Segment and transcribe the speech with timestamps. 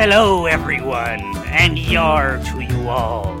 [0.00, 3.36] Hello, everyone, and yar to you all.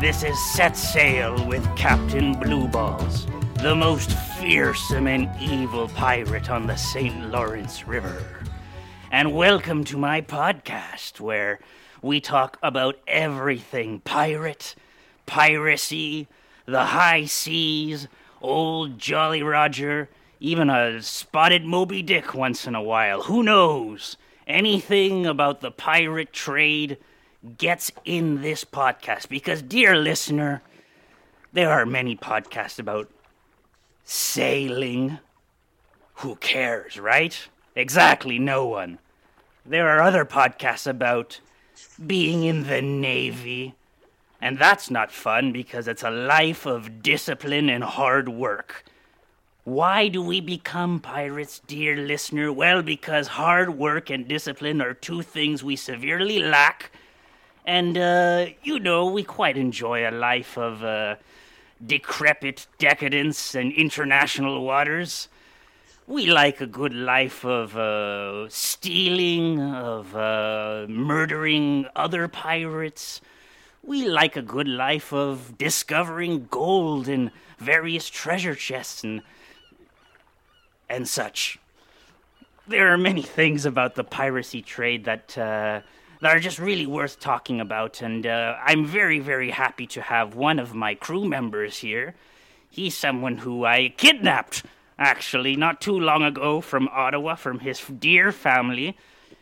[0.00, 3.26] This is Set Sail with Captain Blueballs,
[3.60, 7.32] the most fearsome and evil pirate on the St.
[7.32, 8.46] Lawrence River.
[9.10, 11.58] And welcome to my podcast, where
[12.00, 14.76] we talk about everything pirate,
[15.26, 16.28] piracy,
[16.66, 18.06] the high seas,
[18.40, 23.24] old Jolly Roger, even a spotted Moby Dick once in a while.
[23.24, 24.16] Who knows?
[24.46, 26.98] Anything about the pirate trade
[27.58, 30.62] gets in this podcast because, dear listener,
[31.52, 33.10] there are many podcasts about
[34.04, 35.18] sailing.
[36.16, 37.48] Who cares, right?
[37.74, 38.98] Exactly, no one.
[39.64, 41.40] There are other podcasts about
[42.06, 43.74] being in the Navy.
[44.40, 48.84] And that's not fun because it's a life of discipline and hard work.
[49.66, 52.52] Why do we become pirates, dear listener?
[52.52, 56.92] Well, because hard work and discipline are two things we severely lack.
[57.66, 61.16] And, uh, you know, we quite enjoy a life of, uh,
[61.84, 65.26] decrepit decadence and international waters.
[66.06, 73.20] We like a good life of, uh, stealing, of, uh, murdering other pirates.
[73.82, 79.22] We like a good life of discovering gold in various treasure chests and
[80.88, 81.58] and such.
[82.68, 85.80] There are many things about the piracy trade that uh,
[86.20, 90.34] that are just really worth talking about, and uh, I'm very, very happy to have
[90.34, 92.14] one of my crew members here.
[92.68, 94.64] He's someone who I kidnapped,
[94.98, 98.96] actually, not too long ago from Ottawa, from his dear family.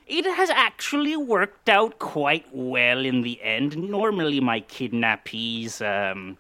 [0.07, 3.79] It has actually worked out quite well in the end.
[3.79, 6.37] Normally, my kidnappees um,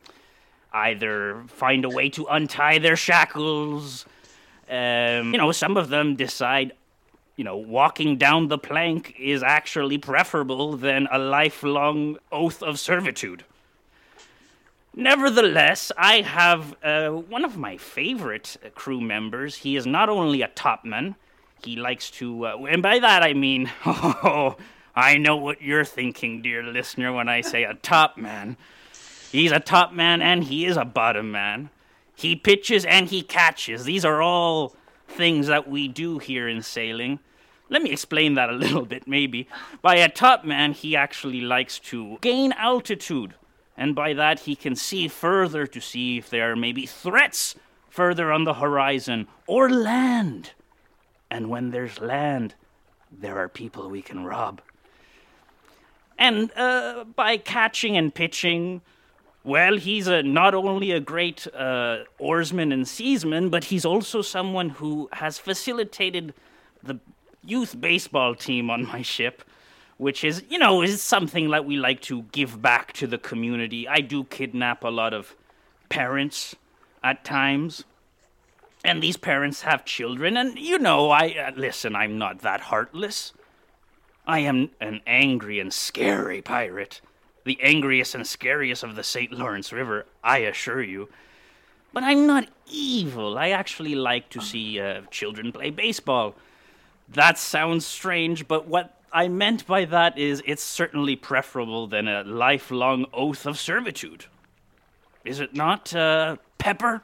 [0.72, 4.05] either find a way to untie their shackles
[4.68, 6.72] um, you know, some of them decide,
[7.36, 13.44] you know, walking down the plank is actually preferable than a lifelong oath of servitude.
[14.96, 19.56] Nevertheless, I have uh, one of my favorite crew members.
[19.56, 21.16] He is not only a topman,
[21.64, 24.56] he likes to, uh, and by that I mean, oh,
[24.94, 28.56] I know what you're thinking, dear listener, when I say a top man.
[29.33, 31.70] He's a top man and he is a bottom man.
[32.14, 33.85] He pitches and he catches.
[33.85, 34.75] These are all
[35.08, 37.19] things that we do here in sailing.
[37.69, 39.48] Let me explain that a little bit, maybe.
[39.83, 43.35] By a top man, he actually likes to gain altitude,
[43.77, 47.57] and by that, he can see further to see if there are maybe threats
[47.89, 50.52] further on the horizon or land.
[51.31, 52.55] And when there's land,
[53.11, 54.61] there are people we can rob.
[56.19, 58.83] And uh, by catching and pitching,
[59.44, 64.70] well, he's a, not only a great uh, oarsman and seaman, but he's also someone
[64.70, 66.32] who has facilitated
[66.82, 66.98] the
[67.42, 69.44] youth baseball team on my ship,
[69.98, 73.86] which is, you know, is something that we like to give back to the community.
[73.86, 75.36] I do kidnap a lot of
[75.90, 76.56] parents
[77.02, 77.84] at times,
[78.83, 81.94] and these parents have children, and you know, I uh, listen.
[81.94, 83.34] I'm not that heartless.
[84.27, 87.02] I am an angry and scary pirate
[87.44, 89.32] the angriest and scariest of the St.
[89.32, 91.08] Lawrence River, I assure you.
[91.92, 93.38] But I'm not evil.
[93.38, 96.34] I actually like to see uh, children play baseball.
[97.08, 102.24] That sounds strange, but what I meant by that is it's certainly preferable than a
[102.24, 104.24] lifelong oath of servitude.
[105.24, 107.00] Is it not, uh, Pepper?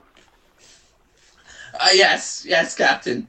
[1.74, 3.28] Uh, yes, yes, Captain.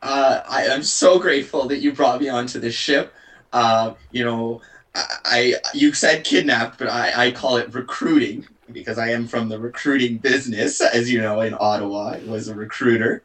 [0.00, 3.12] Uh, I am so grateful that you brought me onto this ship.
[3.52, 4.62] Uh, you know,
[4.94, 9.58] I, you said kidnapped, but I, I call it recruiting because I am from the
[9.58, 12.14] recruiting business, as you know, in Ottawa.
[12.14, 13.22] I was a recruiter.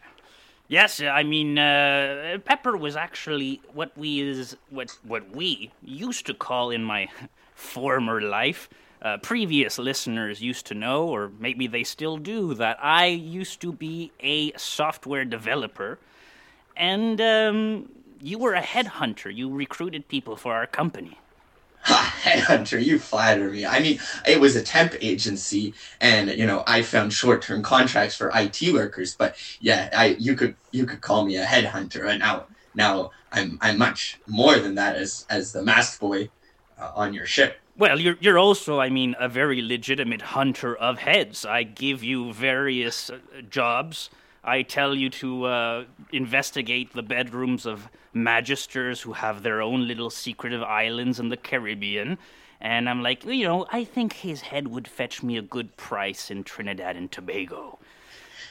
[0.68, 6.34] yes, I mean uh, Pepper was actually what we is what what we used to
[6.34, 7.08] call in my
[7.54, 8.68] former life.
[9.00, 13.72] Uh, previous listeners used to know, or maybe they still do, that I used to
[13.72, 15.98] be a software developer,
[16.76, 17.88] and um,
[18.22, 19.34] you were a headhunter.
[19.34, 21.18] You recruited people for our company.
[21.84, 23.66] headhunter, you flatter me.
[23.66, 28.30] I mean, it was a temp agency, and you know, I found short-term contracts for
[28.34, 29.16] IT workers.
[29.16, 33.58] But yeah, I you could you could call me a headhunter, and now now I'm
[33.60, 36.30] I'm much more than that as as the masked boy
[36.78, 37.58] uh, on your ship.
[37.76, 41.44] Well, you're you're also, I mean, a very legitimate hunter of heads.
[41.44, 43.18] I give you various uh,
[43.50, 44.08] jobs
[44.44, 50.10] I tell you to uh, investigate the bedrooms of magisters who have their own little
[50.10, 52.18] secretive islands in the Caribbean.
[52.60, 56.30] And I'm like, you know, I think his head would fetch me a good price
[56.30, 57.78] in Trinidad and Tobago,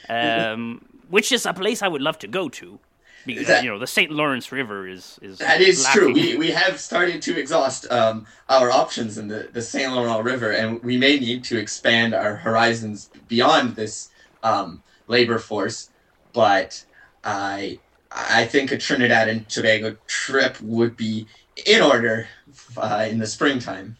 [0.08, 2.78] um, which is a place I would love to go to.
[3.24, 4.10] Because, That- you know, the St.
[4.10, 6.12] Lawrence River is is That is true.
[6.12, 10.50] We, we have started to exhaust um, our options in the, the Saint Lawrence River,
[10.50, 14.10] and we may need to expand our horizons beyond this
[14.42, 15.90] um, labor force.
[16.32, 16.84] But
[17.24, 17.78] I
[18.10, 21.26] I think a Trinidad and Tobago trip would be
[21.66, 22.28] in order
[22.76, 23.96] uh, in the springtime.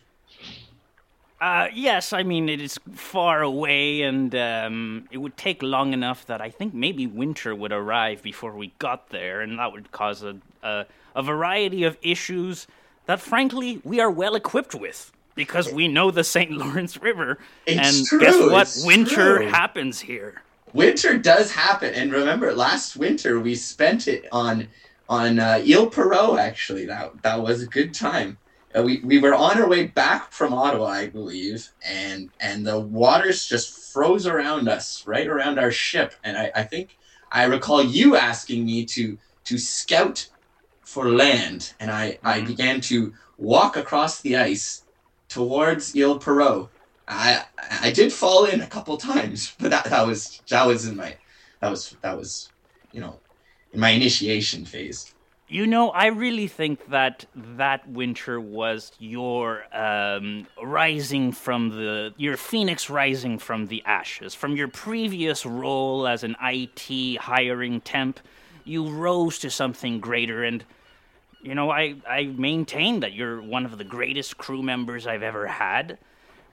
[1.40, 6.25] Uh, yes, I mean it is far away, and um, it would take long enough
[6.26, 10.22] that I think maybe winter would arrive before we got there, and that would cause
[10.22, 12.69] a a, a variety of issues
[13.06, 16.52] that, frankly, we are well equipped with because we know the St.
[16.52, 18.87] Lawrence River, It's and true, guess what?
[18.87, 19.49] winter true.
[19.49, 20.43] happens here.
[20.73, 24.69] Winter does happen, and remember, last winter we spent it on
[25.09, 26.39] on uh, Île Perrot.
[26.39, 28.39] Actually, that that was a good time.
[28.75, 32.81] Uh, we we were on our way back from Ottawa, I believe, and and the
[32.81, 36.15] waters just froze around us, right around our ship.
[36.25, 36.97] And I, I think
[37.31, 40.29] I recall you asking me to to scout
[40.85, 42.47] for land, and I I Mhm.
[42.47, 44.85] began to walk across the ice
[45.29, 46.72] towards Île Perrot.
[47.08, 47.44] I
[47.82, 51.16] I did fall in a couple times, but that, that was that was in my
[51.60, 52.50] that was that was
[52.93, 53.19] you know
[53.72, 55.14] in my initiation phase.
[55.49, 62.38] You know, I really think that that winter was your um, rising from the your
[62.38, 64.34] phoenix rising from the ashes.
[64.34, 68.20] From your previous role as an IT hiring temp,
[68.64, 70.64] you rose to something greater, and
[71.43, 75.46] you know, I I maintain that you're one of the greatest crew members I've ever
[75.49, 75.99] had.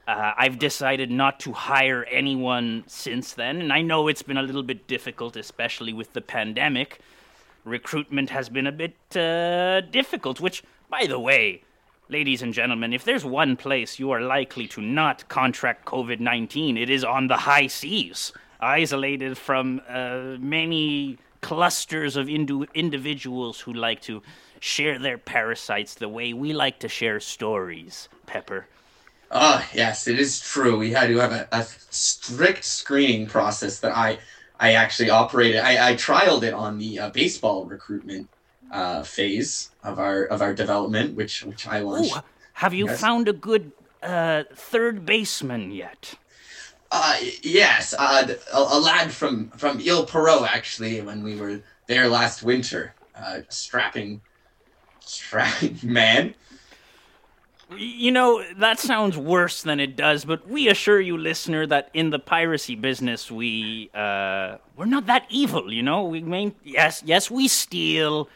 [0.09, 4.41] Uh, I've decided not to hire anyone since then, and I know it's been a
[4.41, 7.00] little bit difficult, especially with the pandemic
[7.63, 10.39] recruitment has been a bit uh, difficult.
[10.39, 11.61] Which, by the way,
[12.07, 16.75] ladies and gentlemen, if there's one place you are likely to not contract COVID 19,
[16.75, 23.73] it is on the high seas, isolated from uh, many clusters of indu- individuals who
[23.73, 24.23] like to
[24.59, 28.65] share their parasites the way we like to share stories, Pepper.
[29.31, 30.77] Oh yes, it is true.
[30.77, 34.19] We had to have a, a strict screening process that I
[34.59, 35.61] I actually operated.
[35.61, 38.29] I, I trialed it on the uh, baseball recruitment
[38.71, 42.15] uh, phase of our of our development, which which I launched.
[42.17, 42.21] Ooh,
[42.53, 42.99] have you Yes.
[42.99, 43.71] found a good
[44.01, 46.15] uh, third baseman yet?
[46.91, 52.07] Uh, yes, uh, a, a lad from from Île Perrot actually, when we were there
[52.07, 54.21] last winter, uh, strapping,
[54.99, 56.35] strapping man.
[57.77, 62.10] You know, that sounds worse than it does, but we assure you, listener, that in
[62.10, 66.04] the piracy business, we, uh, we're not that evil, you know?
[66.04, 68.27] We main, yes, yes, we steal,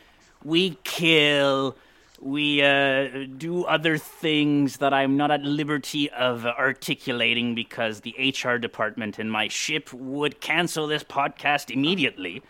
[0.43, 1.75] we kill,
[2.19, 8.57] we, uh, do other things that I'm not at liberty of articulating because the HR
[8.57, 12.43] department in my ship would cancel this podcast immediately.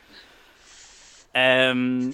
[1.33, 2.13] Um,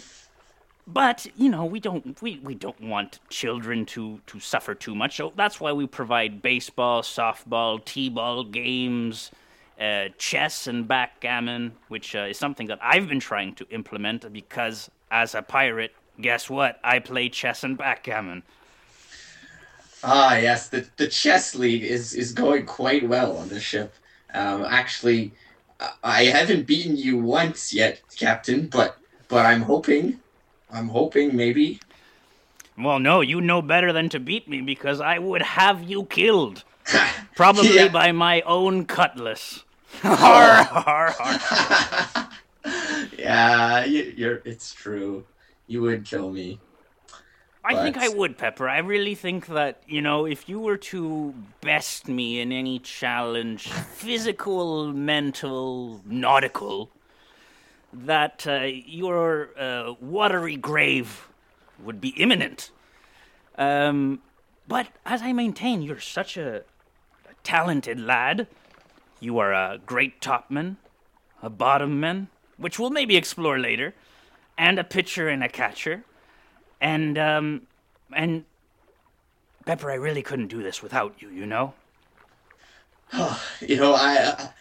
[0.94, 5.18] but you know we don't we, we don't want children to to suffer too much.
[5.18, 9.31] So that's why we provide baseball softball t-ball games
[9.80, 14.91] uh, chess and backgammon which uh, is something that i've been trying to implement because
[15.09, 16.80] as a pirate guess what?
[16.83, 18.44] I play chess and backgammon.
[20.03, 23.94] Ah, yes, the the chess league is is going quite well on the ship.
[24.33, 25.33] Um, actually,
[26.03, 28.97] I- haven't beaten you once yet, Captain, but
[29.28, 30.19] but I'm hoping,
[30.71, 31.80] I'm hoping maybe.
[32.78, 36.64] well no you know better than to beat me because i would have you killed
[37.35, 37.88] probably Yeah.
[37.90, 39.64] by my own cutlass
[40.02, 42.30] har, har, har.
[43.18, 44.42] yeah, you, you're.
[44.45, 45.26] It's true.
[45.68, 46.59] You would kill me.
[47.64, 48.69] I think I would, Pepper.
[48.69, 53.68] I really think that, you know, if you were to best me in any challenge,
[53.68, 56.90] physical, mental, nautical,
[57.93, 61.27] that uh, your uh, watery grave
[61.83, 62.71] would be imminent.
[63.57, 64.21] Um,
[64.67, 68.47] but as I maintain, you're such a, a talented lad.
[69.19, 70.77] You are a great topman,
[71.41, 72.27] a bottomman,
[72.57, 73.93] which we'll maybe explore later,
[74.57, 76.03] and a pitcher and a catcher.
[76.79, 77.67] And um
[78.13, 78.45] and
[79.65, 81.73] Pepper, I really couldn't do this without you, you know?
[83.61, 84.51] You know, I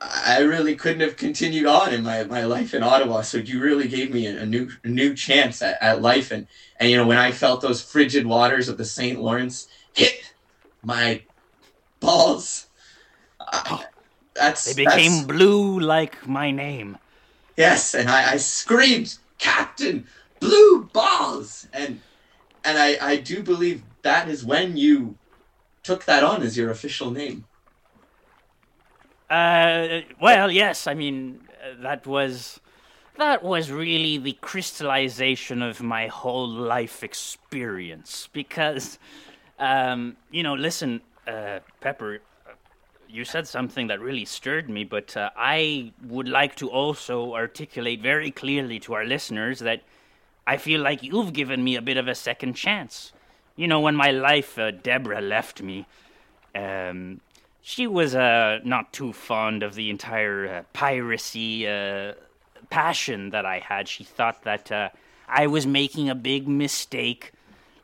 [0.00, 3.22] I really couldn't have continued on in my, my life in Ottawa.
[3.22, 6.30] So you really gave me a, a new a new chance at, at life.
[6.30, 6.46] And
[6.78, 9.18] and you know, when I felt those frigid waters of the St.
[9.20, 10.34] Lawrence hit
[10.84, 11.22] my
[12.00, 12.68] balls,
[13.40, 13.86] I,
[14.34, 16.96] that's They became that's- blue like my name.
[17.56, 17.94] yes.
[17.94, 20.06] And I, I screamed, Captain
[20.38, 22.00] Blue Balls, and
[22.62, 25.16] and I I do believe that is when you
[25.82, 27.46] took that on as your official name.
[29.30, 32.60] Uh well, yes, I mean uh, that was
[33.18, 38.28] that was really the crystallization of my whole life experience.
[38.32, 38.98] Because,
[39.58, 42.20] um, you know, listen, uh, Pepper,
[43.08, 48.02] you said something that really stirred me, but uh, I would like to also articulate
[48.02, 49.82] very clearly to our listeners that
[50.46, 53.12] I feel like you've given me a bit of a second chance.
[53.56, 55.86] You know, when my life, uh, Deborah left me,
[56.54, 57.20] um,
[57.68, 62.14] she was uh, not too fond of the entire uh, piracy uh,
[62.70, 63.88] passion that I had.
[63.88, 64.88] She thought that uh,
[65.28, 67.32] I was making a big mistake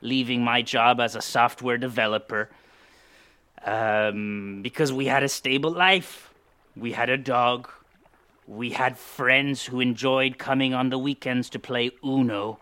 [0.01, 2.49] leaving my job as a software developer
[3.63, 6.33] um, because we had a stable life.
[6.75, 7.69] We had a dog.
[8.47, 12.59] We had friends who enjoyed coming on the weekends to play Uno.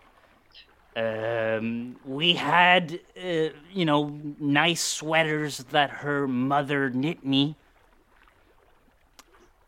[0.95, 7.55] Um, we had, uh, you know, nice sweaters that her mother knit me.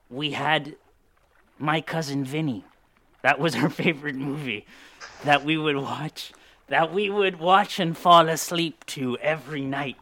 [0.10, 0.75] We had
[1.58, 2.63] my cousin Vinny.
[3.24, 4.65] That was her favorite movie
[5.24, 6.32] that we would watch,
[6.67, 9.98] that we would watch and fall asleep to every night.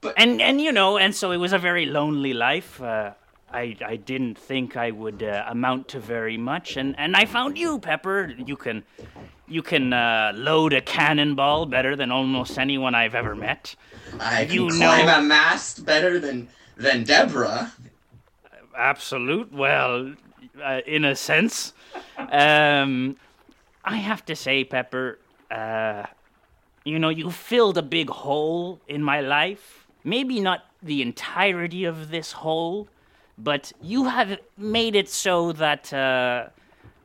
[0.00, 2.80] But- and and you know, and so it was a very lonely life.
[2.80, 3.14] Uh,
[3.54, 7.56] I I didn't think I would uh, amount to very much, and and I found
[7.56, 8.34] you, Pepper.
[8.46, 8.82] You can
[9.48, 13.76] you can uh, load a cannonball better than almost anyone I've ever met.
[14.20, 17.72] I can You climb know- a mast better than than Deborah.
[18.76, 19.52] Absolute.
[19.52, 20.14] Well,
[20.62, 21.72] uh, in a sense,
[22.32, 23.16] um,
[23.84, 25.18] I have to say, Pepper.
[25.50, 26.04] Uh,
[26.84, 29.86] you know, you filled a big hole in my life.
[30.02, 32.88] Maybe not the entirety of this hole,
[33.38, 36.46] but you have made it so that uh,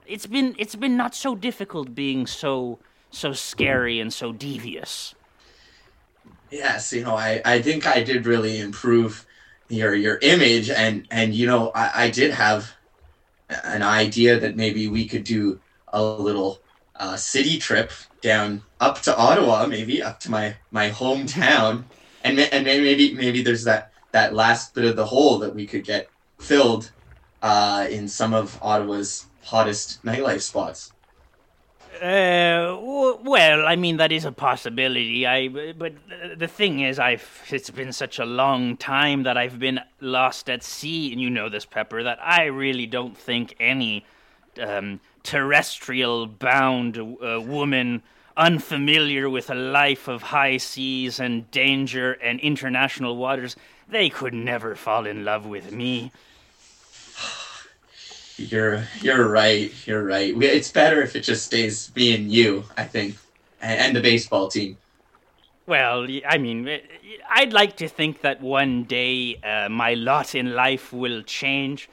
[0.06, 2.80] it's been it's been not so difficult being so
[3.12, 5.16] so scary and so devious.
[6.52, 9.26] Yes, you know, I, I think I did really improve
[9.70, 12.74] your your image and and you know I, I did have
[13.64, 16.60] an idea that maybe we could do a little
[16.96, 21.84] uh, city trip down up to Ottawa, maybe up to my my hometown,
[22.24, 25.84] and and maybe maybe there's that that last bit of the hole that we could
[25.84, 26.10] get
[26.40, 26.92] filled
[27.42, 30.92] uh, in some of Ottawa's hottest nightlife spots.
[32.02, 35.28] Uh, w- well, I mean that is a possibility.
[35.28, 35.94] I but
[36.38, 40.64] the thing is, I've it's been such a long time that I've been lost at
[40.64, 44.06] sea, and you know this, Pepper, that I really don't think any
[44.62, 48.02] um, terrestrial bound uh, woman
[48.38, 53.58] unfamiliar with a life of high seas and danger and international waters,
[53.90, 56.12] they could never fall in love with me.
[58.40, 59.72] You're you're right.
[59.86, 60.34] You're right.
[60.42, 63.18] It's better if it just stays me and you, I think,
[63.62, 64.78] and, the baseball team.
[65.68, 66.80] Well, I mean, eh,
[67.30, 71.90] I'd like to think that one day uh, my lot in life will change.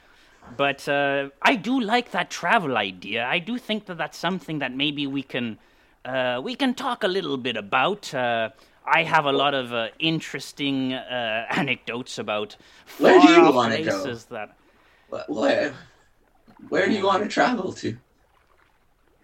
[0.56, 3.26] But uh, I do like that travel idea.
[3.26, 5.58] I do think that that's something that maybe we can
[6.04, 8.14] uh, we can talk a little bit about.
[8.14, 8.50] Uh,
[8.86, 12.56] I have a lot of uh, interesting uh, anecdotes about
[12.98, 13.52] Where do you go?
[13.52, 14.56] places that
[15.10, 15.74] Wh- Where
[16.68, 17.96] where do you want to travel to?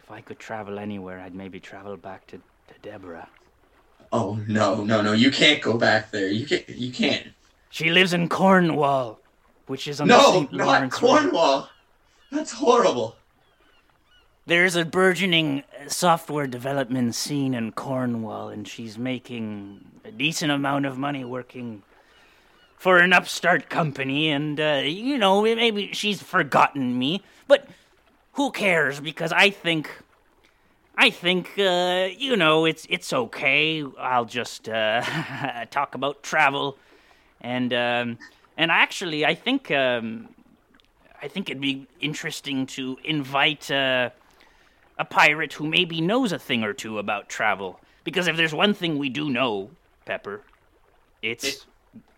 [0.02, 3.28] if I could travel anywhere, I'd maybe travel back to, to Deborah.
[4.12, 5.12] Oh no no no!
[5.12, 6.28] You can't go back there.
[6.28, 6.68] You can't.
[6.68, 7.28] You can't.
[7.70, 9.20] She lives in Cornwall,
[9.68, 10.52] which is on the No, St.
[10.52, 11.06] not Lawrence River.
[11.06, 11.68] Cornwall.
[12.30, 13.16] That's horrible.
[14.44, 20.84] There's a burgeoning uh, software development scene in Cornwall, and she's making a decent amount
[20.84, 21.82] of money working
[22.82, 24.28] for an upstart company.
[24.28, 27.68] And, uh, you know, maybe she's forgotten me, but
[28.32, 28.98] who cares?
[28.98, 29.88] Because I think.
[30.94, 33.82] I think, uh, you know, it's it's okay.
[33.98, 35.00] I'll just uh,
[35.70, 36.76] talk about travel,
[37.40, 38.18] and um,
[38.58, 40.28] and actually, I think um,
[41.22, 44.10] I think it'd be interesting to invite uh,
[44.98, 47.80] a pirate who maybe knows a thing or two about travel.
[48.04, 49.70] Because if there's one thing we do know,
[50.04, 50.42] Pepper,
[51.22, 51.66] it's It-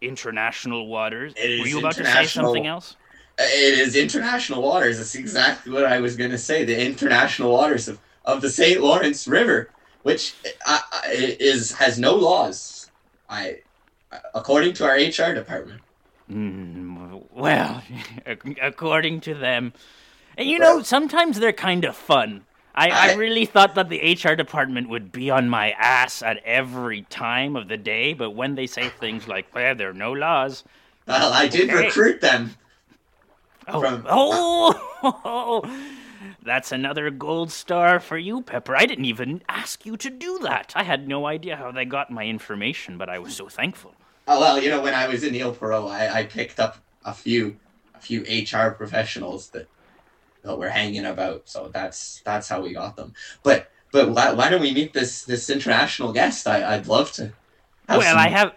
[0.00, 1.34] international waters.
[1.36, 2.96] Were you about to say something else?
[3.38, 4.98] It is international waters.
[4.98, 6.64] That's exactly what I was gonna say.
[6.64, 8.80] The international waters of, of the St.
[8.80, 9.70] Lawrence River,
[10.02, 10.34] which
[10.66, 12.90] uh, uh, is has no laws.
[13.28, 13.58] I,
[14.34, 15.80] according to our HR department.
[16.30, 17.82] Mm, well,
[18.62, 19.72] according to them.
[20.36, 22.44] And you know, sometimes they're kind of fun.
[22.74, 27.02] I, I really thought that the HR department would be on my ass at every
[27.02, 30.64] time of the day, but when they say things like, well, there are no laws.
[31.06, 31.86] Well, I did Okay.
[31.86, 32.50] recruit them.
[33.68, 35.64] Oh, From- oh,
[36.42, 38.76] that's another gold star for you, Pepper.
[38.76, 40.72] I didn't even ask you to do that.
[40.74, 43.94] I had no idea how they got my information, but I was so thankful.
[44.26, 47.12] Oh, well, you know, when I was in Île Perrot, I, I picked up a
[47.14, 47.60] few
[47.94, 49.70] a few HR professionals that
[50.44, 51.42] that were hanging about.
[51.46, 53.14] So that's that's how we got them.
[53.42, 56.46] But but why, why don't we meet this this international guest?
[56.46, 57.32] I, I'd love to.
[57.88, 58.52] well, some- I have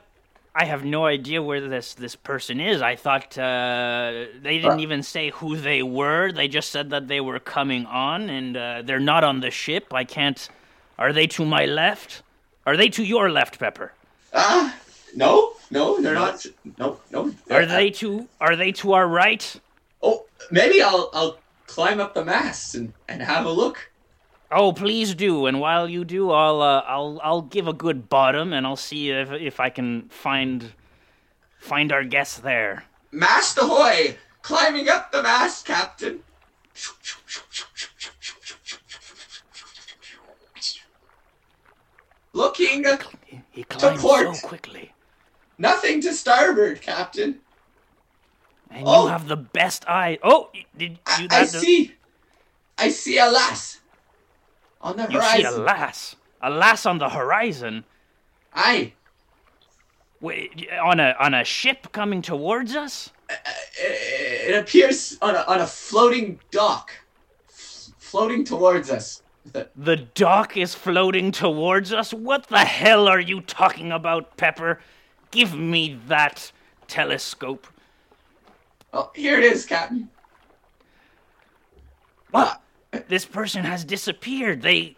[0.56, 2.82] I have no idea where this this person is.
[2.82, 4.88] I thought uh, they didn't Uh.
[4.88, 6.32] even say who they were.
[6.32, 9.94] They just said that they were coming on, and uh, they're not on the ship.
[9.94, 10.50] I can't.
[11.00, 12.24] Are they to my left?
[12.66, 13.94] Are they to your left, Pepper?
[14.34, 14.76] Ah,
[15.16, 16.44] no, no, they're not.
[16.80, 17.28] No, no.
[17.28, 19.46] Are they're- they to Are they to our right?
[20.02, 23.92] Oh, maybe I'll I'll climb up the mast and, and have a look.
[24.50, 25.46] Oh, please do.
[25.46, 29.12] And while you do, I'll uh, I'll I'll give a good bottom, and I'll see
[29.12, 30.72] if if I can find
[31.60, 32.86] find our guest there.
[33.12, 34.18] Mast ahoy!
[34.42, 36.22] Climbing up the mast, Captain.
[42.34, 42.86] Looking,
[43.26, 44.36] He, he climbs port.
[44.36, 44.94] so quickly,
[45.58, 47.40] nothing to starboard, Captain.
[48.72, 49.04] And Oh.
[49.04, 50.18] you have the best eye.
[50.24, 51.28] Oh, did I, you?
[51.32, 51.96] I that- see,
[52.78, 53.80] I see a lass
[54.82, 55.40] on the horizon.
[55.42, 57.84] You see a lass, a lass on the horizon.
[58.54, 58.94] Aye,
[60.20, 63.12] Wait, on a on a ship coming towards us.
[63.30, 66.92] it, it appears on a on a floating dock,
[67.50, 69.22] f- floating towards us.
[69.52, 72.14] The- The dock is floating towards us.
[72.14, 74.80] What the hell are you talking about, Pepper?
[75.32, 76.52] Give me that
[76.88, 77.68] telescope.
[78.94, 80.10] Oh, here it is, Captain.
[82.32, 82.62] What?
[83.08, 84.62] This person has disappeared.
[84.62, 84.96] They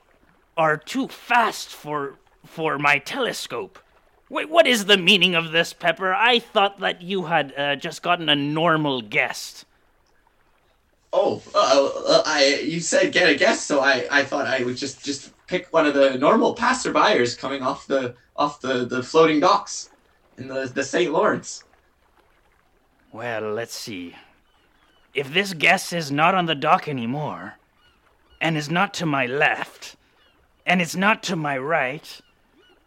[0.57, 2.15] are too fast for
[2.45, 3.79] for my telescope.
[4.29, 6.13] Wait, what is the meaning of this, Pepper?
[6.13, 9.65] I thought that you had uh, just gotten a normal guest.
[11.11, 14.77] Oh, uh, uh, I you said get a guest, so I, I thought I would
[14.77, 19.39] just just pick one of the normal passerbyers coming off the off the, the floating
[19.39, 19.89] docks
[20.37, 21.11] in the the St.
[21.11, 21.63] Lawrence.
[23.11, 24.15] Well, let's see.
[25.13, 27.55] If this guest is not on the dock anymore,
[28.39, 29.95] and is not to my left,
[30.65, 32.21] and is not to my right,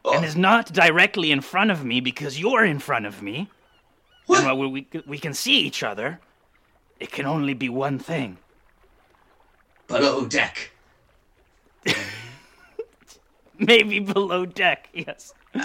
[0.04, 3.50] and Oh, is not directly in front of me because you're in front of me,
[4.26, 4.44] what?
[4.44, 6.20] and while we, we can see each other,
[7.00, 8.38] it can only be one thing.
[9.88, 10.70] Below deck.
[13.58, 15.34] Maybe below deck, yes.
[15.54, 15.60] A,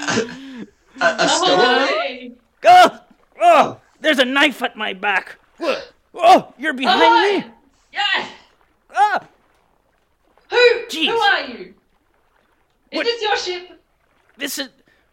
[1.02, 2.32] a stowaway.
[2.32, 2.32] Ahoy!
[2.66, 3.00] Oh!
[3.40, 3.82] Oh!
[4.00, 5.38] There's a knife at my back!
[6.14, 6.54] Oh!
[6.58, 7.48] You're behind Ahoy!
[7.48, 7.54] me!
[7.94, 8.28] Yeah!
[8.96, 9.28] Ah!
[10.50, 10.56] Who?
[10.88, 11.08] Jeez.
[11.08, 11.74] Who are you?
[12.92, 13.82] Is What- this your ship?
[14.38, 14.70] This is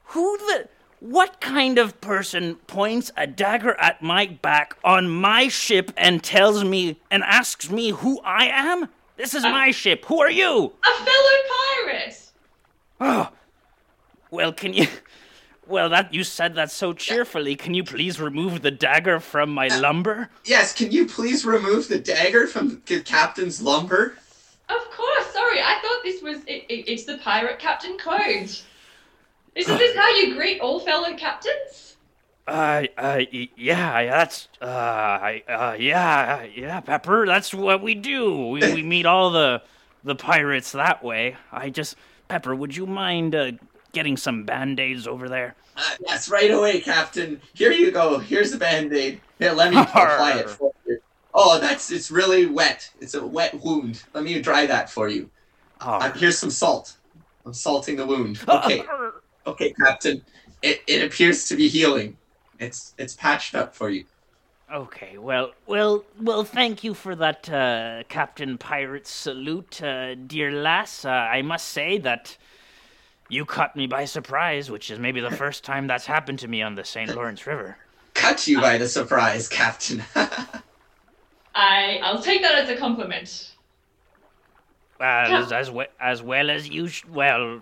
[0.06, 0.68] who the
[1.00, 6.64] what kind of person points a dagger at my back on my ship and tells
[6.64, 8.88] me and asks me who I am?
[9.16, 10.04] This is my ship.
[10.06, 10.72] Who are you?
[10.82, 12.30] A fellow pirate!
[13.00, 13.30] Oh.
[14.30, 14.86] Well, can you
[15.66, 17.56] Well, that you said that so cheerfully.
[17.56, 20.30] Can you please remove the dagger from my lumbar?
[20.44, 24.14] Yes, can you please remove the dagger from the captain's lumbar?
[24.68, 26.38] Of course, sorry, I thought this was.
[26.46, 28.50] It, it, it's the pirate captain code.
[29.54, 31.96] Isn't this how you greet all fellow captains?
[32.46, 33.20] Uh, uh,
[33.56, 38.48] yeah, that's, uh, uh, yeah, yeah, Pepper, that's what we do.
[38.48, 39.62] We, we meet all the,
[40.02, 41.36] the pirates that way.
[41.50, 41.96] I just,
[42.28, 43.52] Pepper, would you mind, uh,
[43.94, 45.56] getting some band-aids over there?
[45.76, 47.40] Uh, yes, right away, Captain.
[47.54, 48.18] Here you go.
[48.18, 49.20] Here's the band-aid.
[49.38, 50.98] Here, let me apply it for you.
[51.34, 52.88] Oh, that's it's really wet.
[53.00, 54.04] It's a wet wound.
[54.14, 55.30] Let me dry that for you.
[55.80, 56.96] Uh, here's some salt.
[57.44, 58.40] I'm salting the wound.
[58.48, 58.84] Okay,
[59.46, 60.22] okay, Captain.
[60.62, 62.16] It it appears to be healing.
[62.60, 64.04] It's it's patched up for you.
[64.72, 71.04] okay, well, well, well, thank you for that, uh, Captain Pirate salute, uh, dear lass.
[71.04, 72.36] Uh, I must say that
[73.34, 76.62] you caught me by surprise, which is maybe the first time that's happened to me
[76.62, 77.14] on the St.
[77.14, 77.76] Lawrence River.
[78.14, 80.02] Cut you by the surprise, Captain.
[81.54, 83.50] I I'll take that as a compliment.
[85.00, 87.60] as as, we- as well as you sh- well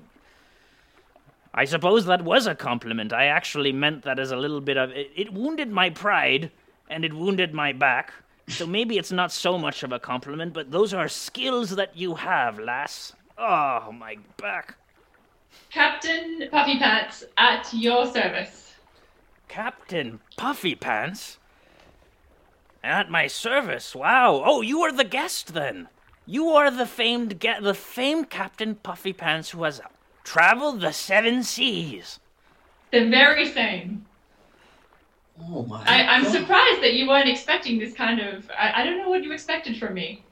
[1.54, 3.12] I suppose that was a compliment.
[3.12, 6.50] I actually meant that as a little bit of it, it wounded my pride
[6.88, 8.12] and it wounded my back.
[8.48, 12.14] So maybe it's not so much of a compliment, but those are skills that you
[12.16, 13.12] have, lass.
[13.38, 14.76] Oh, my back.
[15.71, 18.75] Captain Puffy Pants at your service.
[19.49, 21.38] Captain Puffy Pants?
[22.85, 23.95] At my service.
[23.95, 24.43] Wow.
[24.45, 25.88] Oh, you are the guest then.
[26.27, 29.81] You are the famed ge- the famed Captain Puffy Pants who has
[30.25, 32.19] traveled the seven seas.
[32.93, 34.07] The very same.
[35.41, 35.83] oh my.
[35.87, 36.33] I, I'm God.
[36.33, 38.51] surprised that you weren't expecting this kind of.
[38.59, 40.25] I, I don't know what you expected from me.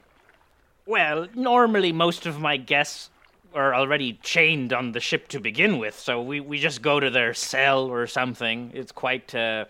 [0.86, 3.10] Well, normally most of my guests
[3.54, 7.10] are already chained on the ship to begin with, so we, we just go to
[7.10, 8.70] their cell or something.
[8.74, 9.64] It's quite uh,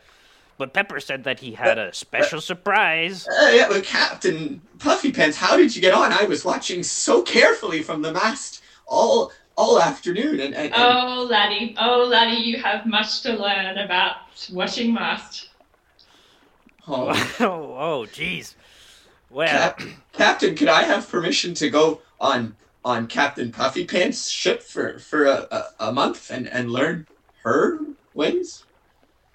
[0.60, 3.26] but Pepper said that he had a special surprise.
[3.26, 6.12] Uh, yeah, but Captain Puffy Pants, how did you get on?
[6.12, 11.26] I was watching so carefully from the mast all all afternoon, and, and, and Oh,
[11.30, 14.16] laddie, oh, laddie, you have much to learn about
[14.52, 15.48] watching mast.
[16.86, 17.08] oh,
[17.40, 18.54] oh, oh, jeez.
[19.30, 19.80] Well, Cap-
[20.12, 25.24] Captain, could I have permission to go on on Captain Puffy Pants' ship for for
[25.26, 27.06] a, a, a month and and learn
[27.42, 27.78] her
[28.14, 28.64] ways?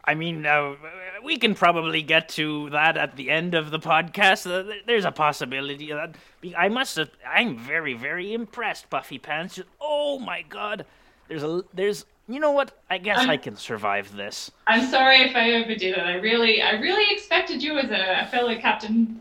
[0.08, 0.76] I mean, uh,
[1.24, 4.46] we can probably get to that at the end of the podcast.
[4.46, 6.16] Uh, There's a possibility of that.
[6.56, 7.10] I must have.
[7.28, 9.60] I'm very, very impressed, Puffy Pants.
[9.82, 10.86] Oh my God.
[11.28, 11.64] There's a.
[11.74, 12.06] There's.
[12.28, 12.72] You know what?
[12.90, 14.52] I guess I'm- I can survive this.
[14.68, 16.00] I'm sorry if I overdid it.
[16.00, 19.20] I really, I really expected you as a, a fellow captain,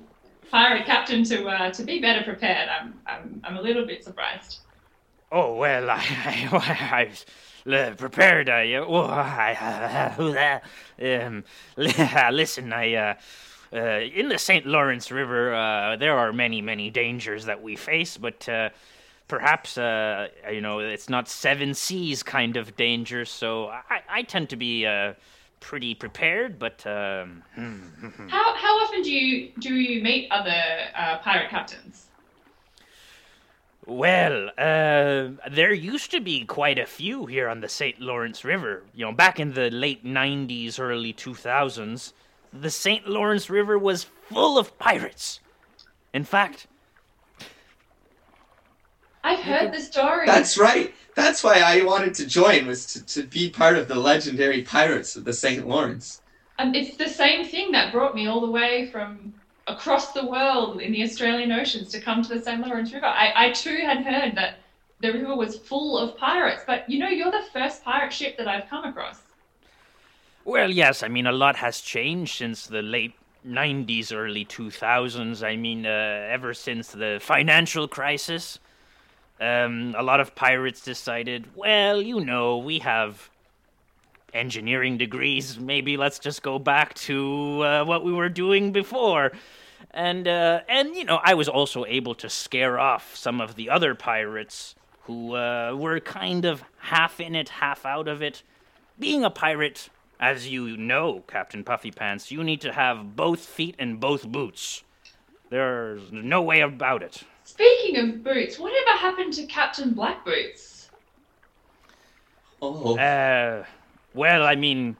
[0.54, 2.68] pirate captain, to uh, to be better prepared.
[2.68, 4.60] I'm, I'm, I'm a little bit surprised.
[5.32, 5.96] Oh well, I,
[6.52, 7.10] I,
[7.66, 8.48] I uh, prepared.
[8.48, 10.60] I, uh, oh, I,
[11.00, 11.44] uh, um,
[11.76, 13.14] listen, I, uh,
[13.72, 14.64] uh, in the St.
[14.64, 18.68] Lawrence River, uh, there are many, many dangers that we face, but uh,
[19.26, 23.24] perhaps, uh, you know, it's not seven seas kind of danger.
[23.24, 25.14] So I, I tend to be uh,
[25.64, 26.86] pretty prepared, but.
[26.86, 28.28] Um, hmm.
[28.28, 30.62] How, how often do you do you meet other
[30.94, 32.06] uh, pirate captains?
[33.86, 38.00] Well, uh, there used to be quite a few here on the St.
[38.00, 38.82] Lawrence River.
[38.94, 42.14] You know, back in the late 90s, early 2000s,
[42.50, 43.06] the St.
[43.06, 45.40] Lawrence River was full of pirates.
[46.14, 46.66] In fact,
[49.24, 50.26] I've heard the story.
[50.26, 50.94] That's right.
[51.14, 55.16] That's why I wanted to join was to, to be part of the legendary pirates
[55.16, 55.66] of the St.
[55.66, 56.20] Lawrence.
[56.58, 59.34] Um, it's the same thing that brought me all the way from
[59.66, 62.60] across the world in the Australian oceans to come to the St.
[62.60, 63.06] Lawrence River.
[63.06, 64.58] I, I too had heard that
[65.00, 68.46] the river was full of pirates, but you know, you're the first pirate ship that
[68.46, 69.20] I've come across.
[70.44, 73.14] well, yes, I mean, a lot has changed since the late
[73.46, 75.42] 90s, early 2000s.
[75.42, 78.58] I mean, uh, ever since the financial crisis,
[79.40, 83.30] um, a lot of pirates decided, well, you know, we have
[84.32, 85.58] engineering degrees.
[85.58, 89.32] Maybe let's just go back to uh, what we were doing before.
[89.90, 93.70] And uh, and you know, I was also able to scare off some of the
[93.70, 98.42] other pirates who uh, were kind of half in it, half out of it.
[98.98, 103.74] Being a pirate, as you know, Captain Puffy Pants, you need to have both feet
[103.78, 104.82] and both boots.
[105.50, 107.22] There's no way about it.
[107.44, 110.88] Speaking of boots, whatever happened to Captain Black Boots?
[112.62, 113.64] Oh, Uh,
[114.14, 114.96] well, I mean,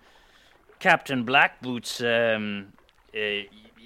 [0.79, 2.73] Captain Black Boots, um,
[3.15, 3.45] uh,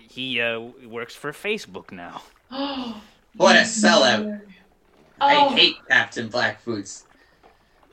[0.08, 2.22] he uh, works for Facebook now.
[2.50, 3.00] Oh,
[3.36, 4.40] what a sellout!
[5.20, 7.04] I Oh, hate Captain Black Boots.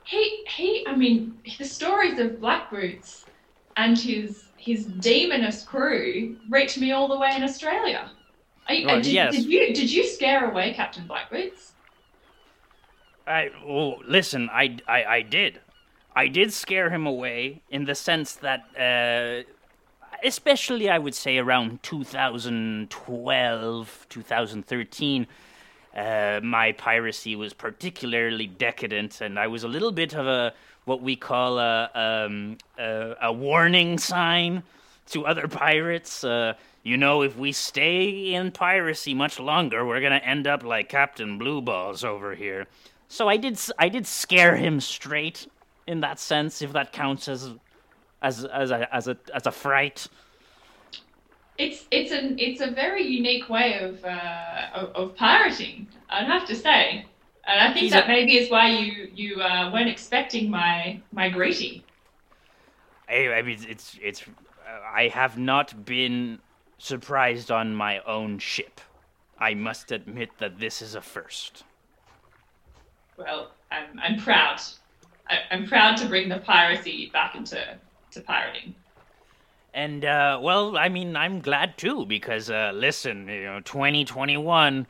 [0.04, 0.84] he he.
[0.88, 3.26] I mean, the stories of Black Boots
[3.76, 8.10] and his his demonous crew reached me all the way in Australia.
[8.68, 9.34] You- Well, did, yes.
[9.34, 11.72] did you did you scare away Captain Black Boots?
[13.26, 15.60] I oh, listen, I, I I did,
[16.14, 19.42] I did scare him away in the sense that, uh,
[20.24, 25.26] especially I would say around 2012, 2013.
[25.96, 30.52] Uh, my piracy was particularly decadent, and I was a little bit of a
[30.84, 34.62] what we call a um, a, a warning sign
[35.06, 36.24] to other pirates.
[36.24, 40.88] Uh, you know, if we stay in piracy much longer, we're gonna end up like
[40.88, 42.66] Captain Blue Balls over here.
[43.08, 45.46] So I did I did scare him straight
[45.86, 47.54] in that sense, if that counts as
[48.22, 50.06] as as a as a as a fright.
[51.58, 55.86] It's it's an it's a very unique way of uh, of, of pirating.
[56.10, 57.06] I'd have to say,
[57.46, 61.00] and I think He's that a- maybe is why you you uh, weren't expecting my
[61.12, 61.82] my greeting.
[63.08, 64.22] I, I mean, it's it's.
[64.66, 66.40] I have not been
[66.78, 68.80] surprised on my own ship.
[69.38, 71.64] I must admit that this is a first.
[73.16, 74.60] Well, I'm I'm proud.
[75.28, 77.78] I, I'm proud to bring the piracy back into
[78.12, 78.74] to pirating.
[79.74, 84.86] And uh, well, I mean, I'm glad too because uh, listen, you know, 2021.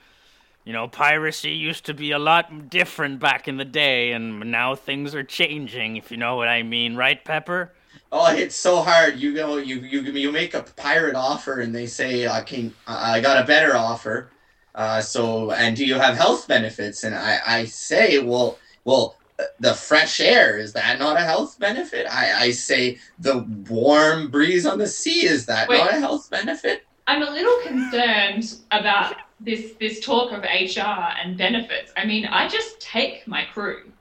[0.65, 4.75] You know, piracy used to be a lot different back in the day, and now
[4.75, 5.97] things are changing.
[5.97, 7.73] If you know what I mean, right, Pepper?
[8.19, 9.19] Oh, it's so hard.
[9.19, 13.21] You know, you you you make a pirate offer, and they say, "I can, I
[13.21, 14.31] got a better offer."
[14.75, 17.05] Uh, so, and do you have health benefits?
[17.05, 19.17] And I I say, well, well,
[19.61, 22.07] the fresh air is that not a health benefit?
[22.07, 25.77] I I say the warm breeze on the sea is that Wait.
[25.77, 26.85] not a health benefit?
[27.07, 31.93] I'm a little concerned about this this talk of HR and benefits.
[31.99, 33.93] I mean, I just take my crew.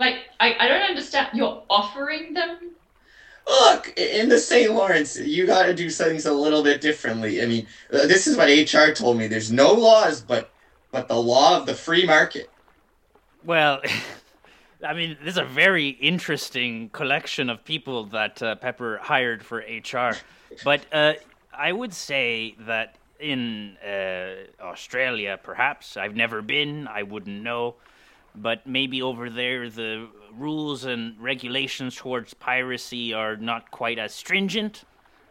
[0.00, 1.28] Like, I, I don't understand.
[1.34, 2.74] You're offering them
[3.46, 4.72] look in the St.
[4.72, 7.42] Lawrence, you got to do things a little bit differently.
[7.42, 9.26] I mean, uh, this is what HR told me.
[9.26, 10.50] There's no laws, but
[10.90, 12.50] but the law of the free market.
[13.44, 13.82] Well,
[14.86, 20.16] I mean, there's a very interesting collection of people that uh, Pepper hired for HR,
[20.62, 21.14] but uh,
[21.56, 27.76] I would say that in uh, Australia, perhaps I've never been, I wouldn't know,
[28.34, 34.84] but maybe over there the rules and regulations towards piracy are not quite as stringent.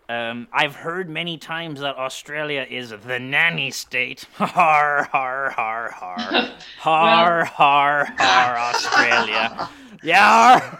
[0.09, 4.25] Um, I've heard many times that Australia is the nanny state.
[4.35, 6.49] Har, har, har, har.
[6.79, 9.69] Har, har, har, Australia.
[10.05, 10.77] Yeah.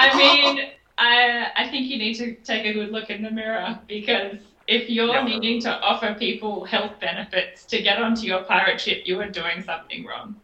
[0.00, 3.78] I mean, I I think you need to take a good look in the mirror
[3.88, 5.24] because if you're No.
[5.24, 9.62] needing to offer people health benefits to get onto your pirate ship, you are doing
[9.64, 10.36] something wrong.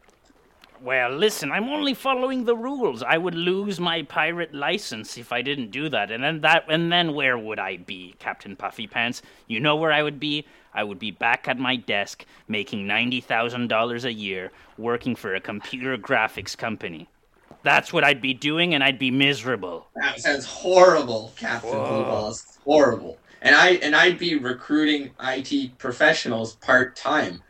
[0.85, 3.03] Well, listen, I'm only following the rules.
[3.03, 6.11] I would lose my pirate license if I didn't do that.
[6.11, 9.23] And then that and then where would I be, Captain Puffy Pants?
[9.47, 10.45] You know where I would be?
[10.75, 15.97] I would be back at my desk making $90,000 a year working for a computer
[15.97, 17.09] graphics company.
[17.63, 19.87] That's what I'd be doing and I'd be miserable.
[19.97, 21.89] That sounds horrible, Captain Whoa.
[21.89, 22.59] Blue Balls.
[22.63, 23.17] Horrible.
[23.41, 27.41] And I and I'd be recruiting IT professionals part time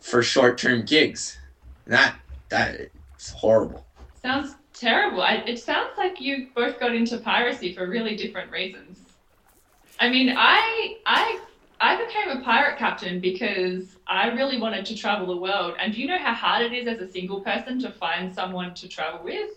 [0.00, 1.38] for short term gigs.
[1.86, 2.16] That
[2.48, 3.86] that is horrible.
[4.22, 5.22] Sounds terrible.
[5.22, 8.98] I, it sounds like you both got into piracy for really different reasons.
[9.98, 11.40] I mean, I I
[11.80, 15.74] I became a pirate captain because I really wanted to travel the world.
[15.80, 18.74] And do you know how hard it is as a single person to find someone
[18.74, 19.50] to travel with?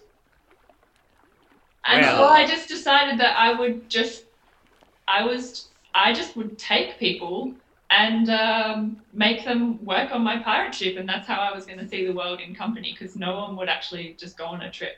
[1.86, 4.26] And so I just decided that I would just
[5.08, 7.56] I was I just would take people
[7.90, 11.80] and um, make them work on my pirate ship, and that's how I was going
[11.80, 14.72] to see the world in company because no one would actually just go on a
[14.72, 14.98] trip.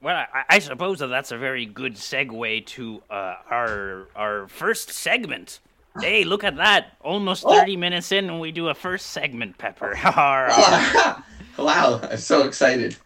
[0.00, 4.90] Well, I, I suppose that that's a very good segue to uh, our our first
[4.90, 5.60] segment.
[6.00, 6.96] Hey, look at that!
[7.00, 7.52] Almost Oh.
[7.58, 9.94] thirty minutes in, and we do a first segment, Pepper.
[10.04, 12.96] wow, I'm so excited.